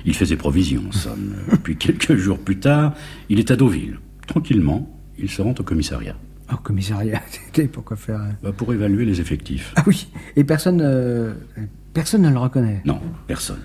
Il 0.04 0.14
fait 0.14 0.26
ses 0.26 0.36
provisions, 0.36 0.82
en 0.88 0.92
somme. 0.92 1.34
Puis 1.62 1.76
quelques 1.76 2.16
jours 2.16 2.38
plus 2.38 2.58
tard, 2.58 2.94
il 3.30 3.38
est 3.38 3.50
à 3.50 3.56
Deauville. 3.56 4.00
Tranquillement, 4.26 4.94
il 5.18 5.30
se 5.30 5.40
rend 5.40 5.54
au 5.58 5.62
commissariat. 5.62 6.16
Au 6.52 6.56
commissariat, 6.56 7.22
c'était 7.30 7.66
pourquoi 7.68 7.96
faire 7.96 8.20
un- 8.20 8.32
Bah, 8.42 8.52
pour 8.56 8.72
évaluer 8.74 9.04
les 9.04 9.20
effectifs. 9.20 9.72
Ah 9.76 9.84
oui, 9.86 10.08
et 10.36 10.44
personne, 10.44 10.80
euh, 10.82 11.32
personne 11.94 12.22
ne 12.22 12.30
le 12.30 12.38
reconnaît. 12.38 12.82
Non, 12.84 13.00
personne. 13.26 13.60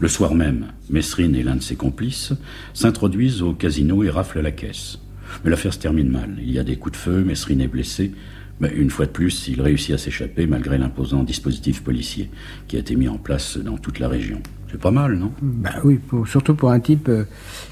Le 0.00 0.08
soir 0.08 0.34
même, 0.34 0.66
Mesrine 0.90 1.34
et 1.34 1.42
l'un 1.42 1.56
de 1.56 1.62
ses 1.62 1.76
complices 1.76 2.32
s'introduisent 2.72 3.42
au 3.42 3.52
casino 3.52 4.02
et 4.02 4.10
raflent 4.10 4.40
la 4.40 4.50
caisse. 4.50 4.98
Mais 5.44 5.50
l'affaire 5.50 5.72
se 5.74 5.78
termine 5.78 6.08
mal. 6.08 6.36
Il 6.38 6.50
y 6.50 6.58
a 6.58 6.64
des 6.64 6.76
coups 6.76 6.92
de 6.92 6.96
feu, 7.02 7.24
Mesrine 7.24 7.60
est 7.60 7.68
blessé. 7.68 8.12
Mais 8.60 8.70
une 8.74 8.90
fois 8.90 9.06
de 9.06 9.10
plus, 9.10 9.48
il 9.48 9.60
réussit 9.60 9.94
à 9.94 9.98
s'échapper 9.98 10.46
malgré 10.46 10.78
l'imposant 10.78 11.24
dispositif 11.24 11.82
policier 11.82 12.30
qui 12.68 12.76
a 12.76 12.78
été 12.80 12.94
mis 12.96 13.08
en 13.08 13.18
place 13.18 13.56
dans 13.58 13.76
toute 13.76 13.98
la 13.98 14.08
région. 14.08 14.40
C'est 14.70 14.80
pas 14.80 14.90
mal, 14.90 15.16
non? 15.18 15.32
Bah 15.42 15.74
oui, 15.84 15.96
pour- 15.96 16.28
surtout 16.28 16.54
pour 16.54 16.70
un 16.70 16.80
type 16.80 17.08
euh, 17.08 17.24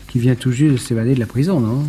qui 0.09 0.19
vient 0.19 0.35
tout 0.35 0.53
juste 0.53 0.73
de 0.73 0.77
s'évader 0.79 1.15
de 1.15 1.21
la 1.21 1.27
prison, 1.27 1.61
non? 1.61 1.85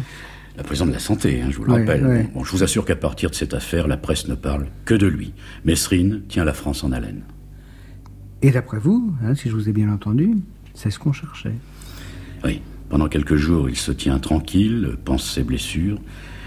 La 0.58 0.64
prison 0.64 0.86
de 0.86 0.92
la 0.92 1.00
santé, 1.00 1.42
hein, 1.42 1.48
je 1.50 1.58
vous 1.58 1.64
le 1.64 1.74
rappelle. 1.74 2.30
Bon, 2.34 2.44
je 2.44 2.52
vous 2.52 2.64
assure 2.64 2.86
qu'à 2.86 2.96
partir 2.96 3.30
de 3.30 3.36
cette 3.36 3.54
affaire, 3.54 3.88
la 3.88 3.98
presse 3.98 4.28
ne 4.28 4.36
parle 4.36 4.68
que 4.86 4.94
de 4.94 5.08
lui. 5.08 5.34
Mesrine 5.64 6.24
tient 6.28 6.44
la 6.44 6.54
France 6.54 6.84
en 6.84 6.92
haleine. 6.92 7.24
Et 8.42 8.52
d'après 8.52 8.80
vous, 8.80 9.14
hein, 9.24 9.36
si 9.36 9.50
je 9.50 9.56
vous 9.56 9.70
ai 9.70 9.74
bien 9.74 9.92
entendu, 9.92 10.36
c'est 10.74 10.90
ce 10.90 11.00
qu'on 11.00 11.14
cherchait. 11.14 11.54
Oui, 12.44 12.62
pendant 12.90 13.08
quelques 13.08 13.36
jours, 13.36 13.70
il 13.70 13.78
se 13.78 13.92
tient 13.92 14.20
tranquille, 14.20 14.98
pense 15.06 15.30
ses 15.30 15.44
blessures, 15.44 16.00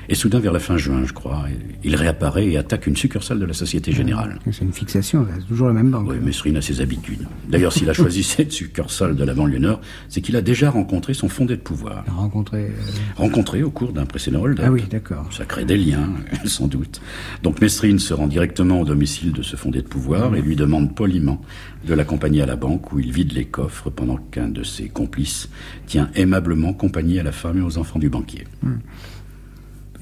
et 0.09 0.15
soudain, 0.15 0.39
vers 0.41 0.53
la 0.53 0.59
fin 0.61 0.77
juin, 0.77 1.03
je 1.05 1.13
crois, 1.13 1.45
il 1.83 1.97
réapparaît 1.97 2.47
et 2.49 2.57
attaque 2.57 2.87
une 2.87 2.97
succursale 2.97 3.39
de 3.39 3.45
la 3.47 3.53
Société 3.55 3.93
Générale. 3.93 4.39
C'est 4.51 4.65
une 4.65 4.73
fixation, 4.73 5.27
c'est 5.39 5.47
toujours 5.47 5.69
la 5.69 5.73
même 5.75 5.91
banque. 5.91 6.07
Oui, 6.09 6.17
Mesrine 6.23 6.57
a 6.57 6.63
ses 6.63 6.81
habitudes. 6.81 7.27
D'ailleurs, 7.49 7.73
s'il 7.73 7.89
a 7.91 7.93
choisi 7.95 8.23
cette 8.23 8.53
succursale 8.53 9.17
de 9.17 9.25
la 9.25 9.35
banlieue 9.35 9.59
nord, 9.59 9.81
c'est 10.09 10.21
qu'il 10.21 10.37
a 10.37 10.43
déjà 10.43 10.71
rencontré 10.71 11.15
son 11.15 11.29
fondé 11.29 11.57
de 11.57 11.63
pouvoir. 11.63 12.05
Rencontré. 12.09 12.65
euh, 12.67 12.71
Rencontré 13.17 13.63
au 13.63 13.71
cours 13.71 13.93
d'un 13.93 14.07
précédent 14.07 14.41
hold-up. 14.43 14.65
Ah 14.69 14.73
oui, 14.73 14.83
d'accord. 14.91 15.27
Ça 15.33 15.45
crée 15.45 15.65
des 15.65 15.77
liens, 15.77 16.11
sans 16.45 16.67
doute. 16.67 17.01
Donc 17.43 17.61
Mesrine 17.61 17.99
se 17.99 18.15
rend 18.15 18.27
directement 18.27 18.81
au 18.81 18.85
domicile 18.85 19.33
de 19.33 19.43
ce 19.43 19.57
fondé 19.57 19.83
de 19.83 19.87
pouvoir 19.89 20.35
et 20.37 20.43
lui 20.43 20.57
demande 20.57 20.95
poliment 20.95 21.41
de 21.87 21.95
l'accompagner 21.95 22.43
à 22.43 22.47
la 22.47 22.57
banque 22.57 22.93
où 22.93 22.99
il 23.01 23.13
vide 23.13 23.33
les 23.33 23.45
coffres 23.45 23.91
pendant 23.91 24.17
qu'un 24.17 24.49
de 24.49 24.63
ses 24.63 24.89
complices 24.89 25.49
tient 25.87 26.09
aimablement 26.15 26.73
compagnie 26.73 27.19
à 27.19 27.23
la 27.23 27.33
femme 27.33 27.59
et 27.59 27.63
aux 27.63 27.79
enfants 27.79 27.99
du 27.99 28.09
banquier. 28.09 28.45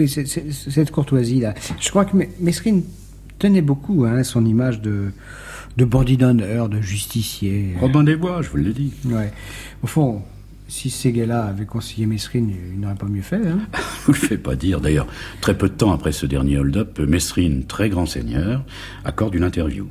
Oui, 0.02 0.08
cette 0.52 0.90
courtoisie-là. 0.90 1.54
Je 1.80 1.90
crois 1.90 2.04
que 2.04 2.16
Me- 2.16 2.26
Mesrine 2.40 2.82
tenait 3.38 3.62
beaucoup 3.62 4.04
hein, 4.04 4.16
à 4.18 4.24
son 4.24 4.44
image 4.44 4.80
de, 4.80 5.06
de 5.76 5.84
bandit 5.84 6.16
d'honneur, 6.16 6.68
de 6.68 6.80
justicier. 6.80 7.74
Robin 7.80 8.02
des 8.04 8.16
Bois, 8.16 8.42
je 8.42 8.48
vous 8.50 8.56
l'ai 8.56 8.72
dit. 8.72 8.92
Ouais. 9.06 9.32
Au 9.82 9.86
fond, 9.86 10.22
si 10.68 10.90
ces 10.90 11.12
gars-là 11.12 11.44
avaient 11.46 11.66
conseillé 11.66 12.06
Mesrine, 12.06 12.52
ils 12.74 12.80
n'auraient 12.80 12.94
pas 12.94 13.06
mieux 13.06 13.22
fait. 13.22 13.36
Hein 13.46 13.58
vous 14.06 14.12
le 14.12 14.18
faites 14.18 14.42
pas 14.42 14.56
dire. 14.56 14.80
D'ailleurs, 14.80 15.06
très 15.40 15.56
peu 15.56 15.68
de 15.68 15.74
temps 15.74 15.92
après 15.92 16.12
ce 16.12 16.26
dernier 16.26 16.58
hold-up, 16.58 16.98
Mesrine, 17.00 17.64
très 17.66 17.88
grand 17.90 18.06
seigneur, 18.06 18.64
accorde 19.04 19.34
une 19.34 19.44
interview. 19.44 19.86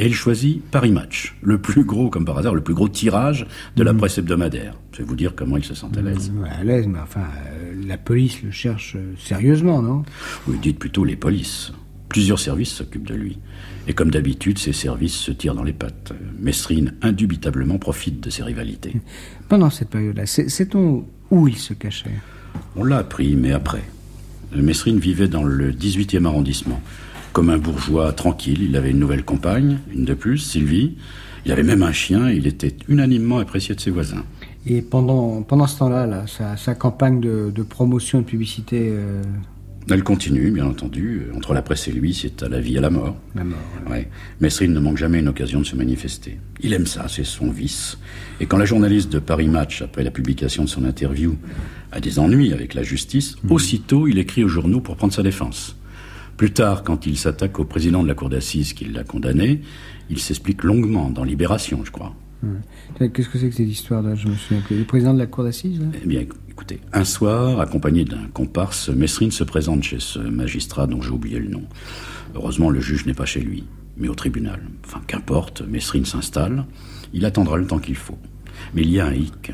Et 0.00 0.06
il 0.06 0.14
choisit 0.14 0.62
Paris 0.70 0.92
Match, 0.92 1.34
le 1.42 1.58
plus 1.58 1.82
gros, 1.84 2.08
comme 2.08 2.24
par 2.24 2.38
hasard, 2.38 2.54
le 2.54 2.60
plus 2.62 2.72
gros 2.74 2.88
tirage 2.88 3.46
de 3.76 3.82
la 3.82 3.92
presse 3.92 4.16
hebdomadaire. 4.18 4.74
Je 4.92 4.98
vais 4.98 5.04
vous 5.04 5.16
dire 5.16 5.34
comment 5.34 5.56
il 5.56 5.64
se 5.64 5.74
sent 5.74 5.86
à 5.96 6.00
l'aise. 6.00 6.30
Ouais, 6.40 6.48
à 6.48 6.62
l'aise, 6.62 6.86
mais 6.86 7.00
enfin, 7.00 7.22
euh, 7.48 7.74
la 7.84 7.98
police 7.98 8.40
le 8.44 8.52
cherche 8.52 8.94
euh, 8.96 9.14
sérieusement, 9.18 9.82
non? 9.82 10.04
Vous 10.46 10.56
dites 10.56 10.78
plutôt 10.78 11.04
les 11.04 11.16
polices. 11.16 11.72
Plusieurs 12.08 12.38
services 12.38 12.70
s'occupent 12.70 13.08
de 13.08 13.14
lui. 13.16 13.38
Et 13.88 13.92
comme 13.92 14.10
d'habitude, 14.12 14.58
ces 14.58 14.72
services 14.72 15.16
se 15.16 15.32
tirent 15.32 15.54
dans 15.56 15.64
les 15.64 15.72
pattes. 15.72 16.12
Mesrine, 16.40 16.94
indubitablement, 17.02 17.78
profite 17.78 18.20
de 18.22 18.30
ces 18.30 18.44
rivalités. 18.44 18.94
Pendant 19.48 19.68
cette 19.68 19.90
période-là, 19.90 20.26
c'est- 20.26 20.48
sait-on 20.48 21.04
où 21.32 21.48
il 21.48 21.56
se 21.58 21.74
cachait? 21.74 22.10
On 22.76 22.84
l'a 22.84 22.98
appris, 22.98 23.34
mais 23.34 23.50
après. 23.52 23.82
Mesrine 24.54 24.98
vivait 25.00 25.28
dans 25.28 25.42
le 25.44 25.72
18e 25.72 26.24
arrondissement. 26.24 26.80
Comme 27.38 27.50
un 27.50 27.58
bourgeois 27.58 28.12
tranquille, 28.12 28.64
il 28.64 28.74
avait 28.74 28.90
une 28.90 28.98
nouvelle 28.98 29.24
compagne, 29.24 29.78
une 29.94 30.04
de 30.04 30.14
plus, 30.14 30.38
Sylvie. 30.38 30.96
Il 31.46 31.52
avait 31.52 31.62
même 31.62 31.84
un 31.84 31.92
chien 31.92 32.30
il 32.30 32.48
était 32.48 32.74
unanimement 32.88 33.38
apprécié 33.38 33.76
de 33.76 33.80
ses 33.80 33.92
voisins. 33.92 34.24
Et 34.66 34.82
pendant, 34.82 35.42
pendant 35.42 35.68
ce 35.68 35.78
temps-là, 35.78 36.08
là, 36.08 36.24
sa, 36.26 36.56
sa 36.56 36.74
campagne 36.74 37.20
de, 37.20 37.52
de 37.54 37.62
promotion, 37.62 38.22
de 38.22 38.24
publicité, 38.24 38.88
euh, 38.90 39.22
Elle 39.88 40.02
continue, 40.02 40.50
bien 40.50 40.66
entendu. 40.66 41.26
Entre 41.36 41.54
la 41.54 41.62
presse 41.62 41.86
et 41.86 41.92
lui, 41.92 42.12
c'est 42.12 42.42
à 42.42 42.48
la 42.48 42.58
vie 42.58 42.74
et 42.74 42.78
à 42.78 42.80
la 42.80 42.90
mort. 42.90 43.14
la 43.36 43.44
mort. 43.44 43.58
ouais. 43.86 43.92
Ouais. 43.92 44.08
Mesrine 44.40 44.72
ne 44.72 44.80
manque 44.80 44.96
jamais 44.96 45.20
une 45.20 45.28
occasion 45.28 45.60
de 45.60 45.64
se 45.64 45.76
manifester. 45.76 46.40
Il 46.58 46.72
aime 46.72 46.86
ça, 46.86 47.06
c'est 47.06 47.22
son 47.22 47.52
vice. 47.52 47.98
Et 48.40 48.46
quand 48.46 48.58
la 48.58 48.64
journaliste 48.64 49.12
de 49.12 49.20
Paris 49.20 49.46
Match, 49.46 49.80
après 49.80 50.02
la 50.02 50.10
publication 50.10 50.64
de 50.64 50.68
son 50.68 50.84
interview, 50.84 51.36
a 51.92 52.00
des 52.00 52.18
ennuis 52.18 52.52
avec 52.52 52.74
la 52.74 52.82
justice, 52.82 53.36
aussitôt 53.48 54.08
il 54.08 54.18
écrit 54.18 54.42
aux 54.42 54.48
journaux 54.48 54.80
pour 54.80 54.96
prendre 54.96 55.12
sa 55.12 55.22
défense. 55.22 55.77
Plus 56.38 56.52
tard, 56.52 56.84
quand 56.84 57.04
il 57.04 57.18
s'attaque 57.18 57.58
au 57.58 57.64
président 57.64 58.00
de 58.00 58.06
la 58.06 58.14
cour 58.14 58.28
d'assises 58.28 58.72
qui 58.72 58.84
l'a 58.84 59.02
condamné, 59.02 59.60
il 60.08 60.20
s'explique 60.20 60.62
longuement 60.62 61.10
dans 61.10 61.24
Libération, 61.24 61.80
je 61.84 61.90
crois. 61.90 62.14
Qu'est-ce 63.00 63.28
que 63.28 63.38
c'est 63.38 63.48
que 63.48 63.56
cette 63.56 63.68
histoire 63.68 64.02
là? 64.02 64.14
Je 64.14 64.28
me 64.28 64.36
souviens 64.36 64.62
plus. 64.62 64.78
Le 64.78 64.84
président 64.84 65.12
de 65.12 65.18
la 65.18 65.26
cour 65.26 65.42
d'assises 65.42 65.80
Eh 66.00 66.06
bien, 66.06 66.24
écoutez, 66.48 66.78
un 66.92 67.02
soir, 67.02 67.58
accompagné 67.58 68.04
d'un 68.04 68.28
comparse, 68.32 68.88
Mesrine 68.88 69.32
se 69.32 69.42
présente 69.42 69.82
chez 69.82 69.98
ce 69.98 70.20
magistrat 70.20 70.86
dont 70.86 71.02
j'ai 71.02 71.10
oublié 71.10 71.40
le 71.40 71.48
nom. 71.48 71.64
Heureusement, 72.36 72.70
le 72.70 72.78
juge 72.78 73.04
n'est 73.04 73.14
pas 73.14 73.26
chez 73.26 73.40
lui, 73.40 73.64
mais 73.96 74.06
au 74.06 74.14
tribunal. 74.14 74.60
Enfin, 74.86 75.00
qu'importe, 75.08 75.62
Mesrine 75.62 76.04
s'installe. 76.04 76.66
Il 77.12 77.24
attendra 77.24 77.56
le 77.56 77.66
temps 77.66 77.80
qu'il 77.80 77.96
faut. 77.96 78.18
Mais 78.74 78.82
il 78.82 78.90
y 78.90 79.00
a 79.00 79.06
un 79.06 79.12
hic. 79.12 79.52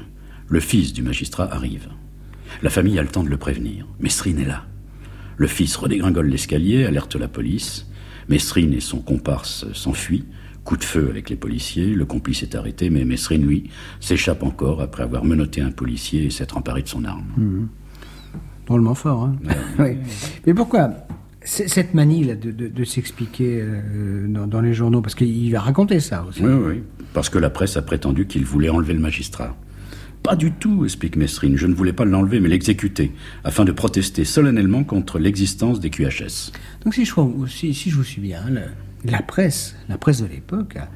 Le 0.48 0.60
fils 0.60 0.92
du 0.92 1.02
magistrat 1.02 1.50
arrive. 1.50 1.88
La 2.62 2.68
famille 2.68 2.98
a 2.98 3.02
le 3.02 3.08
temps 3.08 3.24
de 3.24 3.30
le 3.30 3.38
prévenir. 3.38 3.86
Mesrine 4.00 4.38
est 4.38 4.44
là. 4.44 4.66
Le 5.36 5.46
fils 5.46 5.76
redégringole 5.76 6.28
l'escalier, 6.28 6.84
alerte 6.84 7.16
la 7.16 7.28
police. 7.28 7.86
Mesrine 8.28 8.72
et 8.72 8.80
son 8.80 8.98
comparse 9.00 9.66
s'enfuient. 9.72 10.24
Coup 10.64 10.76
de 10.78 10.84
feu 10.84 11.08
avec 11.10 11.28
les 11.28 11.36
policiers, 11.36 11.88
le 11.94 12.06
complice 12.06 12.42
est 12.42 12.54
arrêté, 12.54 12.88
mais 12.88 13.04
Mesrine, 13.04 13.44
lui, 13.44 13.64
s'échappe 14.00 14.42
encore 14.42 14.80
après 14.80 15.02
avoir 15.02 15.24
menotté 15.24 15.60
un 15.60 15.70
policier 15.70 16.24
et 16.24 16.30
s'être 16.30 16.56
emparé 16.56 16.82
de 16.82 16.88
son 16.88 17.04
arme. 17.04 17.24
Drôlement 18.66 18.94
fort, 18.94 19.24
hein 19.24 19.36
Oui. 19.78 19.98
Mais 20.46 20.54
pourquoi 20.54 20.90
cette 21.44 21.92
manie 21.92 22.24
là 22.24 22.34
de, 22.34 22.50
de- 22.50 22.68
de 22.68 22.84
s'expliquer 22.84 23.60
euh, 23.60 24.26
dans, 24.26 24.46
dans 24.46 24.62
les 24.62 24.72
journaux? 24.72 25.02
Parce 25.02 25.14
qu'il 25.14 25.52
va 25.52 25.60
raconter 25.60 26.00
ça 26.00 26.24
aussi. 26.26 26.42
Oui, 26.42 26.52
oui, 26.54 26.82
parce 27.12 27.28
que 27.28 27.36
la 27.38 27.50
presse 27.50 27.76
a 27.76 27.82
prétendu 27.82 28.26
qu'il 28.26 28.46
voulait 28.46 28.70
enlever 28.70 28.94
le 28.94 29.00
magistrat. 29.00 29.54
Pas 30.24 30.36
du 30.36 30.52
tout, 30.52 30.84
explique 30.86 31.16
Mesrine. 31.16 31.56
Je 31.58 31.66
ne 31.66 31.74
voulais 31.74 31.92
pas 31.92 32.06
l'enlever, 32.06 32.40
mais 32.40 32.48
l'exécuter, 32.48 33.12
afin 33.44 33.66
de 33.66 33.72
protester 33.72 34.24
solennellement 34.24 34.82
contre 34.82 35.18
l'existence 35.18 35.80
des 35.80 35.90
QHS. 35.90 36.50
Donc 36.82 36.94
si 36.94 37.04
je, 37.04 37.12
crois- 37.12 37.30
si, 37.46 37.74
si 37.74 37.90
je 37.90 37.96
vous 37.96 38.04
suis 38.04 38.22
bien, 38.22 38.40
le- 38.48 38.62
la 39.10 39.20
presse, 39.20 39.76
la 39.90 39.98
presse 39.98 40.22
de 40.22 40.26
l'époque 40.26 40.76
a, 40.76 40.88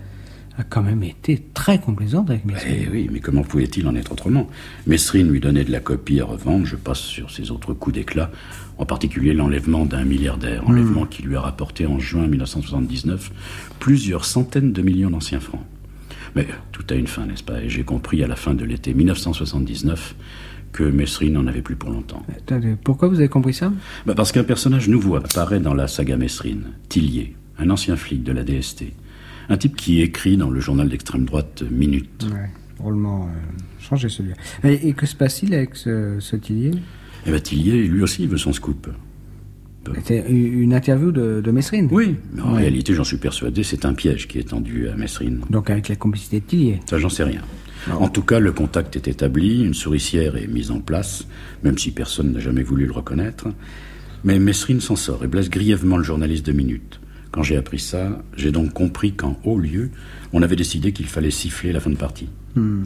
a 0.56 0.64
quand 0.64 0.82
même 0.82 1.02
été 1.02 1.44
très 1.52 1.78
complaisante 1.78 2.30
avec 2.30 2.46
Mesrine. 2.46 2.74
Eh 2.86 2.88
oui, 2.90 3.10
mais 3.12 3.20
comment 3.20 3.42
pouvait-il 3.42 3.86
en 3.86 3.94
être 3.96 4.12
autrement? 4.12 4.48
Mesrine 4.86 5.28
lui 5.30 5.40
donnait 5.40 5.64
de 5.64 5.72
la 5.72 5.80
copie 5.80 6.20
à 6.20 6.24
revendre, 6.24 6.64
je 6.64 6.76
passe 6.76 7.00
sur 7.00 7.30
ses 7.30 7.50
autres 7.50 7.74
coups 7.74 7.96
d'éclat, 7.96 8.30
en 8.78 8.86
particulier 8.86 9.34
l'enlèvement 9.34 9.84
d'un 9.84 10.04
milliardaire, 10.06 10.66
enlèvement 10.66 11.04
qui 11.04 11.22
lui 11.22 11.36
a 11.36 11.42
rapporté 11.42 11.84
en 11.84 11.98
juin 11.98 12.26
1979 12.28 13.30
plusieurs 13.78 14.24
centaines 14.24 14.72
de 14.72 14.80
millions 14.80 15.10
d'anciens 15.10 15.40
francs. 15.40 15.66
Mais 16.36 16.46
tout 16.72 16.84
a 16.90 16.94
une 16.94 17.06
fin, 17.06 17.26
n'est-ce 17.26 17.42
pas? 17.42 17.62
Et 17.62 17.68
j'ai 17.68 17.84
compris 17.84 18.22
à 18.22 18.26
la 18.26 18.36
fin 18.36 18.54
de 18.54 18.64
l'été 18.64 18.94
1979 18.94 20.14
que 20.72 20.84
Mesrine 20.84 21.32
n'en 21.34 21.46
avait 21.46 21.62
plus 21.62 21.76
pour 21.76 21.90
longtemps. 21.90 22.22
Attendez, 22.36 22.76
pourquoi 22.82 23.08
vous 23.08 23.18
avez 23.18 23.28
compris 23.28 23.54
ça? 23.54 23.72
Bah, 24.06 24.14
parce 24.14 24.32
qu'un 24.32 24.44
personnage 24.44 24.88
nouveau 24.88 25.16
apparaît 25.16 25.60
dans 25.60 25.74
la 25.74 25.88
saga 25.88 26.16
Mesrine, 26.16 26.72
Tillier, 26.88 27.36
un 27.58 27.70
ancien 27.70 27.96
flic 27.96 28.22
de 28.22 28.32
la 28.32 28.44
DST. 28.44 28.84
Un 29.48 29.56
type 29.56 29.76
qui 29.76 30.02
écrit 30.02 30.36
dans 30.36 30.50
le 30.50 30.60
journal 30.60 30.88
d'extrême 30.88 31.24
droite 31.24 31.62
Minute. 31.70 32.26
Ouais, 32.30 32.50
drôlement 32.78 33.24
euh, 33.24 33.28
changé 33.80 34.10
celui-là. 34.10 34.36
Et, 34.62 34.88
et 34.88 34.92
que 34.92 35.06
se 35.06 35.16
passe-t-il 35.16 35.54
avec 35.54 35.74
ce, 35.74 36.16
ce 36.20 36.36
Tillier? 36.36 36.72
Et 37.26 37.30
bah, 37.30 37.40
Tillier, 37.40 37.82
lui 37.84 38.02
aussi, 38.02 38.26
veut 38.26 38.36
son 38.36 38.52
scoop. 38.52 38.88
C'était 39.96 40.30
une 40.30 40.74
interview 40.74 41.12
de, 41.12 41.40
de 41.40 41.50
Mesrine 41.50 41.88
Oui, 41.90 42.16
mais 42.32 42.42
en 42.42 42.54
réalité, 42.54 42.94
j'en 42.94 43.04
suis 43.04 43.16
persuadé, 43.16 43.62
c'est 43.62 43.84
un 43.84 43.94
piège 43.94 44.28
qui 44.28 44.38
est 44.38 44.48
tendu 44.50 44.88
à 44.88 44.96
Mesrine. 44.96 45.40
Donc 45.50 45.70
avec 45.70 45.88
la 45.88 45.96
complicité 45.96 46.40
de 46.40 46.44
Tillier. 46.44 46.80
Ça, 46.86 46.98
j'en 46.98 47.08
sais 47.08 47.24
rien. 47.24 47.42
En 47.92 48.08
tout 48.08 48.22
cas, 48.22 48.38
le 48.38 48.52
contact 48.52 48.96
est 48.96 49.08
établi, 49.08 49.64
une 49.64 49.74
souricière 49.74 50.36
est 50.36 50.46
mise 50.46 50.70
en 50.70 50.80
place, 50.80 51.26
même 51.62 51.78
si 51.78 51.90
personne 51.90 52.32
n'a 52.32 52.40
jamais 52.40 52.62
voulu 52.62 52.86
le 52.86 52.92
reconnaître. 52.92 53.48
Mais 54.24 54.38
Mesrine 54.38 54.80
s'en 54.80 54.96
sort 54.96 55.24
et 55.24 55.28
blesse 55.28 55.48
grièvement 55.48 55.96
le 55.96 56.02
journaliste 56.02 56.44
de 56.46 56.52
Minute. 56.52 57.00
Quand 57.30 57.42
j'ai 57.42 57.56
appris 57.56 57.78
ça, 57.78 58.22
j'ai 58.36 58.50
donc 58.52 58.72
compris 58.72 59.12
qu'en 59.12 59.38
haut 59.44 59.58
lieu, 59.58 59.90
on 60.32 60.42
avait 60.42 60.56
décidé 60.56 60.92
qu'il 60.92 61.06
fallait 61.06 61.30
siffler 61.30 61.72
la 61.72 61.80
fin 61.80 61.90
de 61.90 61.96
partie. 61.96 62.28
Euh, 62.56 62.82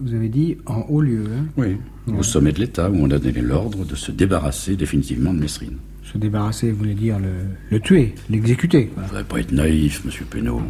vous 0.00 0.14
avez 0.14 0.28
dit 0.28 0.56
en 0.66 0.82
haut 0.88 1.00
lieu, 1.00 1.24
hein, 1.26 1.46
Oui. 1.56 1.76
Au 2.16 2.22
sommet 2.22 2.52
de 2.52 2.60
l'État, 2.60 2.90
où 2.90 2.96
on 2.96 3.10
a 3.10 3.18
donné 3.18 3.40
l'ordre 3.40 3.84
de 3.84 3.94
se 3.96 4.12
débarrasser 4.12 4.76
définitivement 4.76 5.34
de 5.34 5.40
Mesrine. 5.40 5.78
se 6.04 6.18
débarrasser, 6.18 6.70
vous 6.70 6.78
voulez 6.78 6.94
dire 6.94 7.18
le, 7.18 7.32
le 7.70 7.80
tuer, 7.80 8.14
l'exécuter. 8.30 8.90
Vous 8.94 9.02
ne 9.02 9.06
faudrait 9.08 9.24
pas 9.24 9.40
être 9.40 9.52
naïf, 9.52 10.04
monsieur 10.04 10.24
Penaud. 10.24 10.62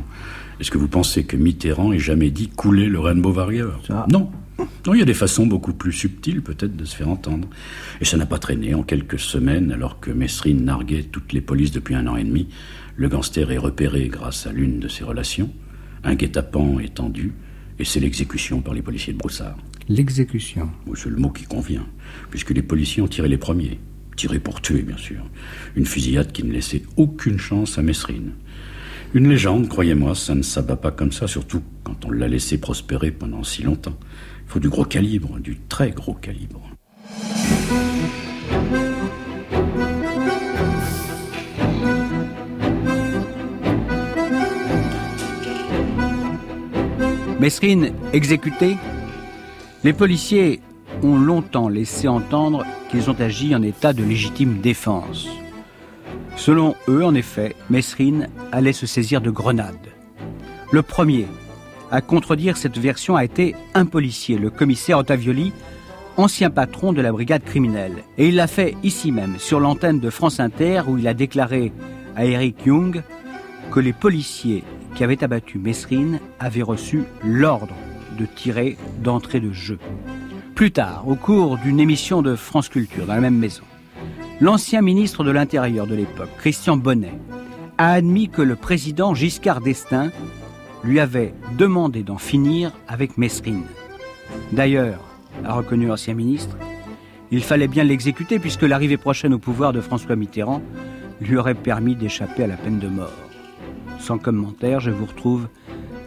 Est-ce 0.59 0.71
que 0.71 0.79
vous 0.79 0.89
pensez 0.89 1.25
que 1.25 1.37
Mitterrand 1.37 1.93
ait 1.93 1.99
jamais 1.99 2.31
dit 2.31 2.49
couler 2.49 2.87
le 2.87 2.99
Rainbow 2.99 3.33
Warrior 3.35 3.83
Ça. 3.87 4.07
Non. 4.11 4.31
Non, 4.87 4.95
il 4.95 5.01
y 5.01 5.03
a 5.03 5.07
des 5.07 5.13
façons 5.13 5.45
beaucoup 5.47 5.75
plus 5.75 5.93
subtiles 5.93 6.41
peut-être 6.41 6.75
de 6.75 6.87
se 6.87 6.97
faire 6.97 7.11
entendre. 7.11 7.47
Et 8.01 8.07
ça 8.07 8.17
n'a 8.17 8.25
pas 8.25 8.39
traîné 8.39 8.73
en 8.73 8.83
quelques 8.83 9.19
semaines, 9.21 9.71
alors 9.73 10.01
que 10.01 10.11
Mesrine 10.11 10.65
narguait 10.65 11.03
toutes 11.03 11.35
les 11.35 11.43
polices 11.43 11.73
depuis 11.73 11.95
un 11.95 12.07
an 12.07 12.17
et 12.17 12.25
demi. 12.25 12.49
Le 12.97 13.11
gangster 13.11 13.51
est 13.51 13.59
repéré 13.59 14.09
grâce 14.09 14.47
à 14.47 14.53
l'une 14.53 14.81
de 14.81 14.89
ses 14.89 15.05
relations. 15.05 15.51
Un 16.05 16.15
guet-apens 16.15 16.79
est 16.79 16.95
tendu, 16.95 17.35
et 17.79 17.85
c'est 17.85 18.01
l'exécution 18.01 18.61
par 18.61 18.75
les 18.75 18.83
policiers 18.83 19.13
de 19.13 19.19
Broussard. 19.19 19.57
L'exécution. 19.89 20.71
Oui, 20.87 20.99
C'est 21.01 21.11
le 21.11 21.17
mot 21.17 21.31
qui 21.31 21.45
convient, 21.45 21.87
puisque 22.31 22.51
les 22.51 22.63
policiers 22.63 23.03
ont 23.03 23.09
tiré 23.09 23.29
les 23.29 23.39
premiers. 23.39 23.79
Tiré 24.17 24.39
pour 24.39 24.61
tuer, 24.63 24.83
bien 24.83 24.97
sûr. 24.97 25.23
Une 25.77 25.85
fusillade 25.85 26.33
qui 26.33 26.43
ne 26.43 26.53
laissait 26.53 26.83
aucune 26.97 27.39
chance 27.39 27.79
à 27.79 27.83
Mesrine. 27.83 28.33
Une 29.15 29.29
légende, 29.29 29.69
croyez-moi, 29.69 30.15
ça 30.15 30.35
ne 30.35 30.43
s'abat 30.43 30.77
pas 30.77 30.91
comme 30.91 31.13
ça, 31.13 31.29
surtout 31.29 31.63
quand 31.85 32.05
on 32.05 32.11
l'a 32.11 32.29
laissé 32.29 32.59
prospérer 32.59 33.11
pendant 33.11 33.45
si 33.45 33.63
longtemps. 33.63 33.99
Il 34.47 34.51
faut 34.51 34.61
du 34.61 34.69
gros 34.69 34.85
calibre, 34.85 35.39
du 35.39 35.59
très 35.69 35.91
gros 35.91 36.15
calibre. 36.15 36.76
Mesrine 47.39 47.93
exécuté 48.15 48.79
Les 49.85 49.93
policiers 49.93 50.61
ont 51.03 51.17
longtemps 51.17 51.69
laissé 51.69 52.09
entendre 52.09 52.65
qu'ils 52.91 53.11
ont 53.11 53.21
agi 53.21 53.55
en 53.55 53.63
état 53.63 53.93
de 53.93 54.03
légitime 54.03 54.63
défense. 54.63 55.29
Selon 56.37 56.75
eux, 56.89 57.05
en 57.05 57.15
effet, 57.15 57.55
Mesrine 57.69 58.29
allait 58.53 58.73
se 58.73 58.87
saisir 58.87 59.21
de 59.21 59.31
grenades. 59.31 59.75
Le 60.73 60.81
premier 60.81 61.27
à 61.91 62.01
contredire 62.01 62.57
cette 62.57 62.79
version 62.79 63.17
a 63.17 63.25
été 63.25 63.55
un 63.75 63.85
policier, 63.85 64.39
le 64.39 64.49
commissaire 64.49 64.99
Ottavioli, 64.99 65.53
ancien 66.17 66.49
patron 66.49 66.95
de 66.95 67.03
la 67.03 67.13
brigade 67.13 67.45
criminelle. 67.45 68.03
Et 68.17 68.29
il 68.29 68.37
l'a 68.37 68.47
fait 68.47 68.77
ici 68.83 69.13
même, 69.13 69.39
sur 69.39 69.61
l'antenne 69.61 70.01
de 70.01 70.09
France 70.09 70.41
Inter, 70.41 70.83
où 70.89 70.97
il 70.97 71.07
a 71.07 71.15
déclaré 71.15 71.71
à 72.17 72.25
Eric 72.25 72.65
Young 72.65 73.03
que 73.71 73.81
les 73.81 73.93
policiers 73.93 74.65
qui 74.97 75.05
avaient 75.05 75.23
abattu 75.23 75.59
Mesrine 75.59 76.19
avaient 76.41 76.63
reçu 76.63 77.05
l'ordre 77.23 77.75
de 78.19 78.25
tirer 78.25 78.79
d'entrée 79.03 79.41
de 79.41 79.53
jeu. 79.53 79.79
Plus 80.55 80.73
tard, 80.73 81.07
au 81.07 81.17
cours 81.17 81.59
d'une 81.59 81.79
émission 81.79 82.23
de 82.23 82.35
France 82.35 82.71
Culture 82.71 83.07
dans 83.07 83.15
la 83.15 83.21
même 83.21 83.37
maison, 83.37 83.63
l'ancien 84.41 84.81
ministre 84.81 85.23
de 85.23 85.31
l'Intérieur 85.31 85.87
de 85.87 85.95
l'époque, 85.95 86.31
Christian 86.39 86.79
Bonnet, 86.79 87.13
a 87.77 87.93
admis 87.93 88.31
que 88.31 88.41
le 88.41 88.57
président 88.57 89.15
Giscard 89.15 89.61
d'Estaing 89.61 90.11
lui 90.83 90.99
avait 90.99 91.35
demandé 91.59 92.03
d'en 92.03 92.17
finir 92.17 92.73
avec 92.89 93.19
Mesrine. 93.19 93.65
D'ailleurs, 94.53 95.01
a 95.45 95.53
reconnu 95.53 95.87
l'ancien 95.87 96.15
ministre, 96.15 96.57
il 97.31 97.43
fallait 97.43 97.69
bien 97.69 97.85
l'exécuter 97.85 98.39
puisque 98.39 98.63
l'arrivée 98.63 98.97
prochaine 98.97 99.35
au 99.35 99.39
pouvoir 99.39 99.75
de 99.75 99.83
François 99.83 100.17
Mitterrand 100.17 100.63
lui 101.21 101.37
aurait 101.37 101.55
permis 101.55 101.97
d'échapper 101.97 102.45
à 102.45 102.47
la 102.47 102.57
peine 102.57 102.79
de 102.79 102.89
mort. 102.89 103.26
Sans 103.99 104.19
commentaire, 104.19 104.81
je 104.81 104.91
vous 104.91 105.07
retrouve 105.07 105.49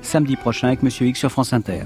samedi 0.02 0.36
prochain 0.36 0.70
avec 0.70 0.84
Monsieur 0.84 1.08
X 1.08 1.20
sur 1.20 1.32
France 1.32 1.54
Inter. 1.54 1.84